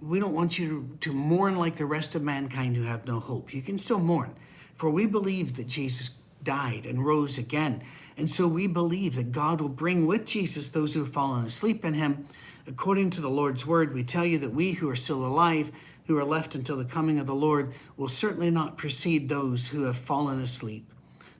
We 0.00 0.18
don't 0.18 0.34
want 0.34 0.58
you 0.58 0.96
to 1.00 1.12
mourn 1.12 1.56
like 1.56 1.76
the 1.76 1.86
rest 1.86 2.14
of 2.14 2.22
mankind 2.22 2.76
who 2.76 2.82
have 2.84 3.06
no 3.06 3.20
hope. 3.20 3.52
You 3.52 3.62
can 3.62 3.78
still 3.78 3.98
mourn, 3.98 4.34
for 4.74 4.90
we 4.90 5.06
believe 5.06 5.56
that 5.56 5.66
Jesus 5.66 6.10
died 6.42 6.86
and 6.86 7.04
rose 7.04 7.38
again. 7.38 7.82
And 8.16 8.30
so 8.30 8.48
we 8.48 8.66
believe 8.66 9.14
that 9.16 9.32
God 9.32 9.60
will 9.60 9.68
bring 9.68 10.06
with 10.06 10.24
Jesus 10.24 10.68
those 10.68 10.94
who 10.94 11.00
have 11.00 11.12
fallen 11.12 11.44
asleep 11.44 11.84
in 11.84 11.94
him. 11.94 12.28
According 12.66 13.10
to 13.10 13.20
the 13.20 13.30
Lord's 13.30 13.66
word, 13.66 13.94
we 13.94 14.02
tell 14.02 14.24
you 14.24 14.38
that 14.38 14.54
we 14.54 14.72
who 14.72 14.88
are 14.88 14.96
still 14.96 15.24
alive, 15.24 15.70
who 16.06 16.16
are 16.16 16.24
left 16.24 16.54
until 16.54 16.76
the 16.76 16.84
coming 16.84 17.18
of 17.18 17.26
the 17.26 17.34
Lord, 17.34 17.72
will 17.96 18.08
certainly 18.08 18.50
not 18.50 18.76
precede 18.76 19.28
those 19.28 19.68
who 19.68 19.82
have 19.82 19.96
fallen 19.96 20.40
asleep. 20.40 20.90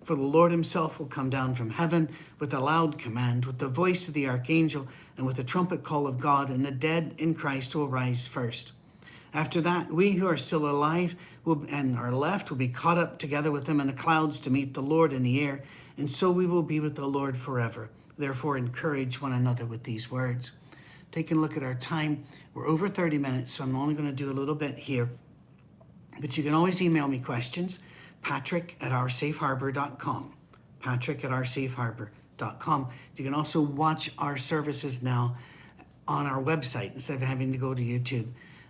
For 0.05 0.14
the 0.14 0.22
Lord 0.22 0.52
himself 0.52 0.98
will 0.98 1.07
come 1.07 1.31
down 1.31 1.55
from 1.57 1.70
heaven 1.70 2.09
with 2.38 2.55
a 2.55 2.61
loud 2.61 2.96
command, 2.96 3.44
with 3.44 3.59
the 3.59 3.66
voice 3.66 4.07
of 4.07 4.14
the 4.14 4.29
archangel, 4.29 4.87
and 5.16 5.26
with 5.26 5.37
the 5.37 5.42
trumpet 5.44 5.83
call 5.83 6.07
of 6.07 6.20
God, 6.20 6.48
and 6.48 6.64
the 6.64 6.70
dead 6.70 7.14
in 7.18 7.35
Christ 7.35 7.74
will 7.74 7.88
rise 7.88 8.26
first. 8.26 8.70
After 9.35 9.61
that, 9.61 9.92
we 9.92 10.12
who 10.12 10.29
are 10.29 10.37
still 10.37 10.70
alive 10.70 11.16
will, 11.44 11.66
and 11.70 11.98
are 11.98 12.12
left 12.12 12.50
will 12.50 12.57
be 12.57 12.68
caught 12.68 12.98
up 12.98 13.18
together 13.18 13.50
with 13.50 13.64
them 13.64 13.81
in 13.81 13.88
the 13.88 13.92
clouds 13.92 14.38
to 14.40 14.50
meet 14.50 14.74
the 14.74 14.81
Lord 14.81 15.12
in 15.12 15.24
the 15.24 15.40
air, 15.40 15.62
and 15.98 16.11
so 16.11 16.31
we 16.31 16.46
will 16.46 16.62
be 16.62 16.81
with 16.81 16.94
the 16.94 17.07
Lord 17.07 17.37
forever. 17.37 17.90
Therefore, 18.16 18.57
encourage 18.57 19.20
one 19.20 19.33
another 19.33 19.66
with 19.66 19.83
these 19.83 20.11
words. 20.11 20.52
Taking 21.16 21.38
a 21.38 21.40
look 21.40 21.57
at 21.57 21.62
our 21.62 21.74
time, 21.74 22.24
we're 22.52 22.66
over 22.66 22.90
30 22.90 23.16
minutes, 23.16 23.55
so 23.55 23.64
I'm 23.64 23.74
only 23.74 23.94
going 23.94 24.07
to 24.07 24.14
do 24.14 24.31
a 24.31 24.37
little 24.37 24.55
bit 24.55 24.76
here. 24.76 25.09
But 26.20 26.37
you 26.37 26.44
can 26.44 26.52
always 26.52 26.83
email 26.83 27.09
me 27.09 27.20
questions 27.20 27.79
patrick 28.20 28.76
at 28.83 28.92
oursafeharbor.com. 28.92 30.37
Patrick 30.81 31.24
at 31.24 31.31
oursafeharbor.com. 31.31 32.88
You 33.16 33.24
can 33.24 33.33
also 33.33 33.62
watch 33.62 34.11
our 34.18 34.37
services 34.37 35.00
now 35.00 35.38
on 36.07 36.26
our 36.26 36.42
website 36.42 36.92
instead 36.92 37.14
of 37.14 37.22
having 37.22 37.50
to 37.50 37.57
go 37.57 37.72
to 37.72 37.81
YouTube. 37.81 38.26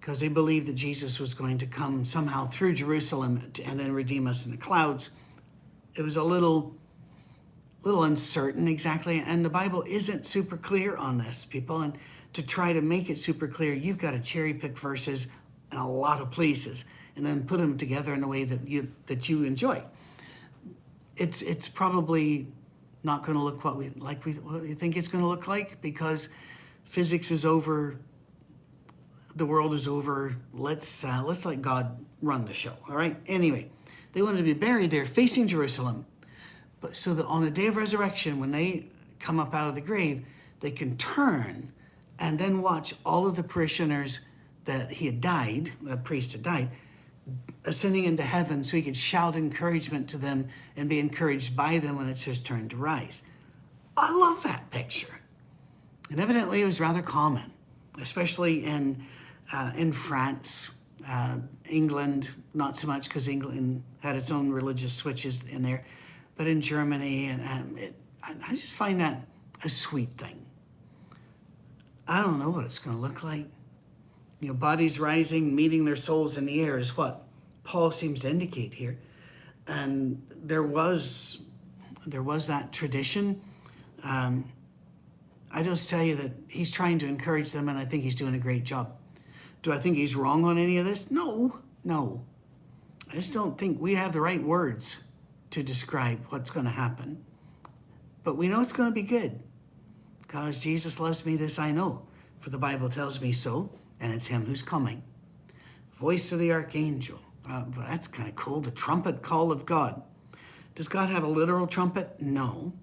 because 0.00 0.20
they 0.20 0.28
believed 0.28 0.66
that 0.66 0.74
Jesus 0.74 1.20
was 1.20 1.34
going 1.34 1.58
to 1.58 1.66
come 1.66 2.04
somehow 2.04 2.46
through 2.46 2.74
Jerusalem 2.74 3.52
and 3.64 3.78
then 3.78 3.92
redeem 3.92 4.26
us 4.26 4.44
in 4.44 4.50
the 4.50 4.56
clouds. 4.56 5.10
It 5.98 6.02
was 6.02 6.16
a 6.16 6.22
little, 6.22 6.76
little 7.82 8.04
uncertain 8.04 8.68
exactly, 8.68 9.18
and 9.18 9.44
the 9.44 9.50
Bible 9.50 9.82
isn't 9.84 10.26
super 10.26 10.56
clear 10.56 10.94
on 10.94 11.18
this, 11.18 11.44
people. 11.44 11.80
And 11.80 11.98
to 12.34 12.42
try 12.42 12.72
to 12.72 12.80
make 12.80 13.10
it 13.10 13.18
super 13.18 13.48
clear, 13.48 13.74
you've 13.74 13.98
got 13.98 14.12
to 14.12 14.20
cherry 14.20 14.54
pick 14.54 14.78
verses 14.78 15.26
in 15.72 15.78
a 15.78 15.90
lot 15.90 16.20
of 16.20 16.30
places 16.30 16.84
and 17.16 17.26
then 17.26 17.42
put 17.44 17.58
them 17.58 17.76
together 17.76 18.14
in 18.14 18.22
a 18.22 18.28
way 18.28 18.44
that 18.44 18.68
you 18.68 18.92
that 19.06 19.28
you 19.28 19.42
enjoy. 19.42 19.82
It's 21.16 21.42
it's 21.42 21.68
probably 21.68 22.46
not 23.02 23.24
going 23.24 23.36
to 23.36 23.42
look 23.42 23.64
what 23.64 23.76
we 23.76 23.88
like 23.96 24.24
we, 24.24 24.34
what 24.34 24.62
we 24.62 24.74
think 24.74 24.96
it's 24.96 25.08
going 25.08 25.22
to 25.22 25.28
look 25.28 25.48
like 25.48 25.80
because 25.80 26.28
physics 26.84 27.32
is 27.32 27.44
over 27.44 27.96
the 29.34 29.46
world 29.46 29.74
is 29.74 29.88
over 29.88 30.36
let's 30.52 31.04
uh, 31.04 31.22
let's 31.24 31.44
let 31.44 31.62
god 31.62 32.04
run 32.22 32.44
the 32.44 32.54
show 32.54 32.72
all 32.88 32.96
right 32.96 33.16
anyway 33.26 33.70
they 34.12 34.22
wanted 34.22 34.38
to 34.38 34.44
be 34.44 34.54
buried 34.54 34.90
there 34.90 35.06
facing 35.06 35.46
jerusalem 35.46 36.06
but 36.80 36.96
so 36.96 37.14
that 37.14 37.26
on 37.26 37.42
the 37.42 37.50
day 37.50 37.66
of 37.66 37.76
resurrection 37.76 38.40
when 38.40 38.50
they 38.50 38.86
come 39.18 39.40
up 39.40 39.54
out 39.54 39.68
of 39.68 39.74
the 39.74 39.80
grave 39.80 40.24
they 40.60 40.70
can 40.70 40.96
turn 40.96 41.72
and 42.18 42.38
then 42.38 42.62
watch 42.62 42.94
all 43.04 43.26
of 43.26 43.36
the 43.36 43.42
parishioners 43.42 44.20
that 44.64 44.92
he 44.92 45.06
had 45.06 45.20
died, 45.20 45.70
the 45.80 45.96
priest 45.96 46.32
had 46.32 46.42
died, 46.42 46.70
ascending 47.64 48.04
into 48.04 48.22
heaven 48.22 48.64
so 48.64 48.76
he 48.76 48.82
could 48.82 48.96
shout 48.96 49.36
encouragement 49.36 50.08
to 50.08 50.18
them 50.18 50.48
and 50.76 50.88
be 50.88 50.98
encouraged 50.98 51.56
by 51.56 51.78
them 51.78 51.96
when 51.96 52.08
it's 52.08 52.24
his 52.24 52.40
turn 52.40 52.68
to 52.68 52.76
rise. 52.76 53.22
I 53.96 54.12
love 54.12 54.42
that 54.42 54.70
picture. 54.70 55.20
And 56.10 56.20
evidently 56.20 56.62
it 56.62 56.64
was 56.64 56.80
rather 56.80 57.02
common, 57.02 57.52
especially 58.00 58.64
in, 58.64 59.04
uh, 59.52 59.72
in 59.76 59.92
France. 59.92 60.70
Uh, 61.08 61.38
England, 61.68 62.30
not 62.52 62.76
so 62.76 62.86
much 62.86 63.08
because 63.08 63.28
England 63.28 63.82
had 64.00 64.14
its 64.14 64.30
own 64.30 64.50
religious 64.50 64.92
switches 64.92 65.42
in 65.48 65.62
there, 65.62 65.84
but 66.36 66.46
in 66.46 66.60
Germany, 66.60 67.26
and 67.26 67.42
um, 67.42 67.76
it, 67.78 67.94
I 68.22 68.54
just 68.54 68.74
find 68.74 69.00
that 69.00 69.26
a 69.64 69.70
sweet 69.70 70.10
thing. 70.18 70.46
I 72.06 72.20
don't 72.20 72.38
know 72.38 72.50
what 72.50 72.64
it's 72.64 72.78
going 72.78 72.96
to 72.96 73.02
look 73.02 73.22
like 73.22 73.46
you 74.40 74.48
know, 74.48 74.54
bodies 74.54 75.00
rising, 75.00 75.54
meeting 75.54 75.84
their 75.84 75.96
souls 75.96 76.36
in 76.36 76.46
the 76.46 76.60
air 76.60 76.78
is 76.78 76.96
what 76.96 77.24
Paul 77.64 77.90
seems 77.90 78.20
to 78.20 78.30
indicate 78.30 78.74
here. 78.74 78.98
and 79.66 80.22
there 80.42 80.62
was 80.62 81.38
there 82.06 82.22
was 82.22 82.46
that 82.46 82.72
tradition. 82.72 83.40
Um, 84.02 84.50
I 85.52 85.62
just 85.62 85.90
tell 85.90 86.02
you 86.02 86.14
that 86.16 86.32
he's 86.48 86.70
trying 86.70 86.98
to 87.00 87.06
encourage 87.06 87.52
them, 87.52 87.68
and 87.68 87.78
I 87.78 87.84
think 87.84 88.02
he's 88.02 88.14
doing 88.14 88.34
a 88.34 88.38
great 88.38 88.64
job. 88.64 88.97
Do 89.62 89.72
I 89.72 89.78
think 89.78 89.96
he's 89.96 90.14
wrong 90.14 90.44
on 90.44 90.58
any 90.58 90.78
of 90.78 90.84
this? 90.84 91.10
No, 91.10 91.60
no. 91.84 92.24
I 93.10 93.14
just 93.14 93.32
don't 93.32 93.58
think 93.58 93.80
we 93.80 93.94
have 93.94 94.12
the 94.12 94.20
right 94.20 94.42
words 94.42 94.98
to 95.50 95.62
describe 95.62 96.20
what's 96.28 96.50
going 96.50 96.66
to 96.66 96.72
happen. 96.72 97.24
But 98.22 98.36
we 98.36 98.48
know 98.48 98.60
it's 98.60 98.72
going 98.72 98.90
to 98.90 98.94
be 98.94 99.02
good 99.02 99.40
because 100.20 100.60
Jesus 100.60 101.00
loves 101.00 101.24
me, 101.24 101.36
this 101.36 101.58
I 101.58 101.70
know, 101.70 102.06
for 102.40 102.50
the 102.50 102.58
Bible 102.58 102.90
tells 102.90 103.20
me 103.20 103.32
so, 103.32 103.70
and 103.98 104.12
it's 104.12 104.26
him 104.26 104.44
who's 104.44 104.62
coming. 104.62 105.02
Voice 105.92 106.30
of 106.32 106.38
the 106.38 106.52
archangel. 106.52 107.18
Uh, 107.48 107.64
well, 107.74 107.86
that's 107.88 108.06
kind 108.06 108.28
of 108.28 108.36
cool. 108.36 108.60
The 108.60 108.70
trumpet 108.70 109.22
call 109.22 109.50
of 109.50 109.64
God. 109.64 110.02
Does 110.74 110.86
God 110.86 111.08
have 111.08 111.24
a 111.24 111.28
literal 111.28 111.66
trumpet? 111.66 112.20
No. 112.20 112.74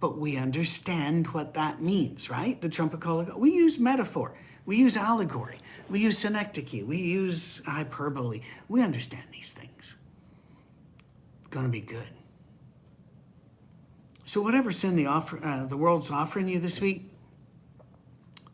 But 0.00 0.18
we 0.18 0.36
understand 0.36 1.28
what 1.28 1.54
that 1.54 1.80
means, 1.80 2.28
right? 2.28 2.60
The 2.60 2.68
trumpet 2.68 3.00
call 3.00 3.20
of 3.20 3.28
God. 3.28 3.36
We 3.36 3.52
use 3.52 3.78
metaphor. 3.78 4.36
We 4.66 4.76
use 4.76 4.96
allegory. 4.96 5.58
We 5.88 6.00
use 6.00 6.18
synecdoche. 6.18 6.82
We 6.84 6.96
use 6.96 7.62
hyperbole. 7.66 8.40
We 8.68 8.82
understand 8.82 9.24
these 9.30 9.52
things. 9.52 9.96
It's 11.40 11.48
going 11.50 11.66
to 11.66 11.72
be 11.72 11.80
good. 11.80 12.10
So 14.24 14.40
whatever 14.40 14.72
sin 14.72 14.96
the 14.96 15.06
offer, 15.06 15.44
uh, 15.44 15.66
the 15.66 15.76
world's 15.76 16.10
offering 16.10 16.48
you 16.48 16.58
this 16.58 16.80
week, 16.80 17.10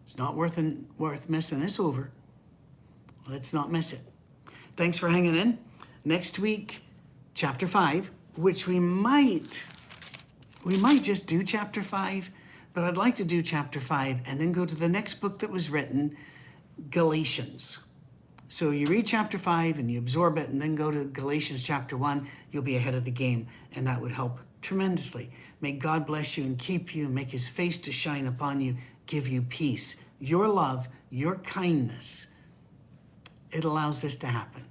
it's 0.04 0.18
not 0.18 0.34
worth 0.34 0.58
an, 0.58 0.86
worth 0.98 1.28
missing. 1.28 1.62
It's 1.62 1.78
over. 1.78 2.10
Let's 3.28 3.52
not 3.52 3.70
miss 3.70 3.92
it. 3.92 4.00
Thanks 4.76 4.98
for 4.98 5.08
hanging 5.08 5.36
in. 5.36 5.58
Next 6.04 6.38
week, 6.40 6.82
chapter 7.34 7.68
five, 7.68 8.10
which 8.34 8.66
we 8.66 8.80
might 8.80 9.64
we 10.64 10.76
might 10.76 11.02
just 11.02 11.26
do 11.26 11.42
chapter 11.42 11.82
five, 11.82 12.30
but 12.80 12.88
I'd 12.88 12.96
like 12.96 13.16
to 13.16 13.26
do 13.26 13.42
chapter 13.42 13.78
five 13.78 14.22
and 14.24 14.40
then 14.40 14.52
go 14.52 14.64
to 14.64 14.74
the 14.74 14.88
next 14.88 15.16
book 15.16 15.40
that 15.40 15.50
was 15.50 15.68
written, 15.68 16.16
Galatians. 16.90 17.80
So 18.48 18.70
you 18.70 18.86
read 18.86 19.06
chapter 19.06 19.36
five 19.36 19.78
and 19.78 19.90
you 19.90 19.98
absorb 19.98 20.38
it 20.38 20.48
and 20.48 20.62
then 20.62 20.76
go 20.76 20.90
to 20.90 21.04
Galatians 21.04 21.62
chapter 21.62 21.94
one, 21.94 22.26
you'll 22.50 22.62
be 22.62 22.76
ahead 22.76 22.94
of 22.94 23.04
the 23.04 23.10
game, 23.10 23.48
and 23.74 23.86
that 23.86 24.00
would 24.00 24.12
help 24.12 24.38
tremendously. 24.62 25.30
May 25.60 25.72
God 25.72 26.06
bless 26.06 26.38
you 26.38 26.44
and 26.44 26.58
keep 26.58 26.94
you 26.94 27.06
make 27.10 27.32
his 27.32 27.50
face 27.50 27.76
to 27.76 27.92
shine 27.92 28.26
upon 28.26 28.62
you, 28.62 28.78
give 29.04 29.28
you 29.28 29.42
peace. 29.42 29.96
Your 30.18 30.48
love, 30.48 30.88
your 31.10 31.34
kindness, 31.36 32.28
it 33.50 33.62
allows 33.62 34.00
this 34.00 34.16
to 34.16 34.26
happen. 34.28 34.64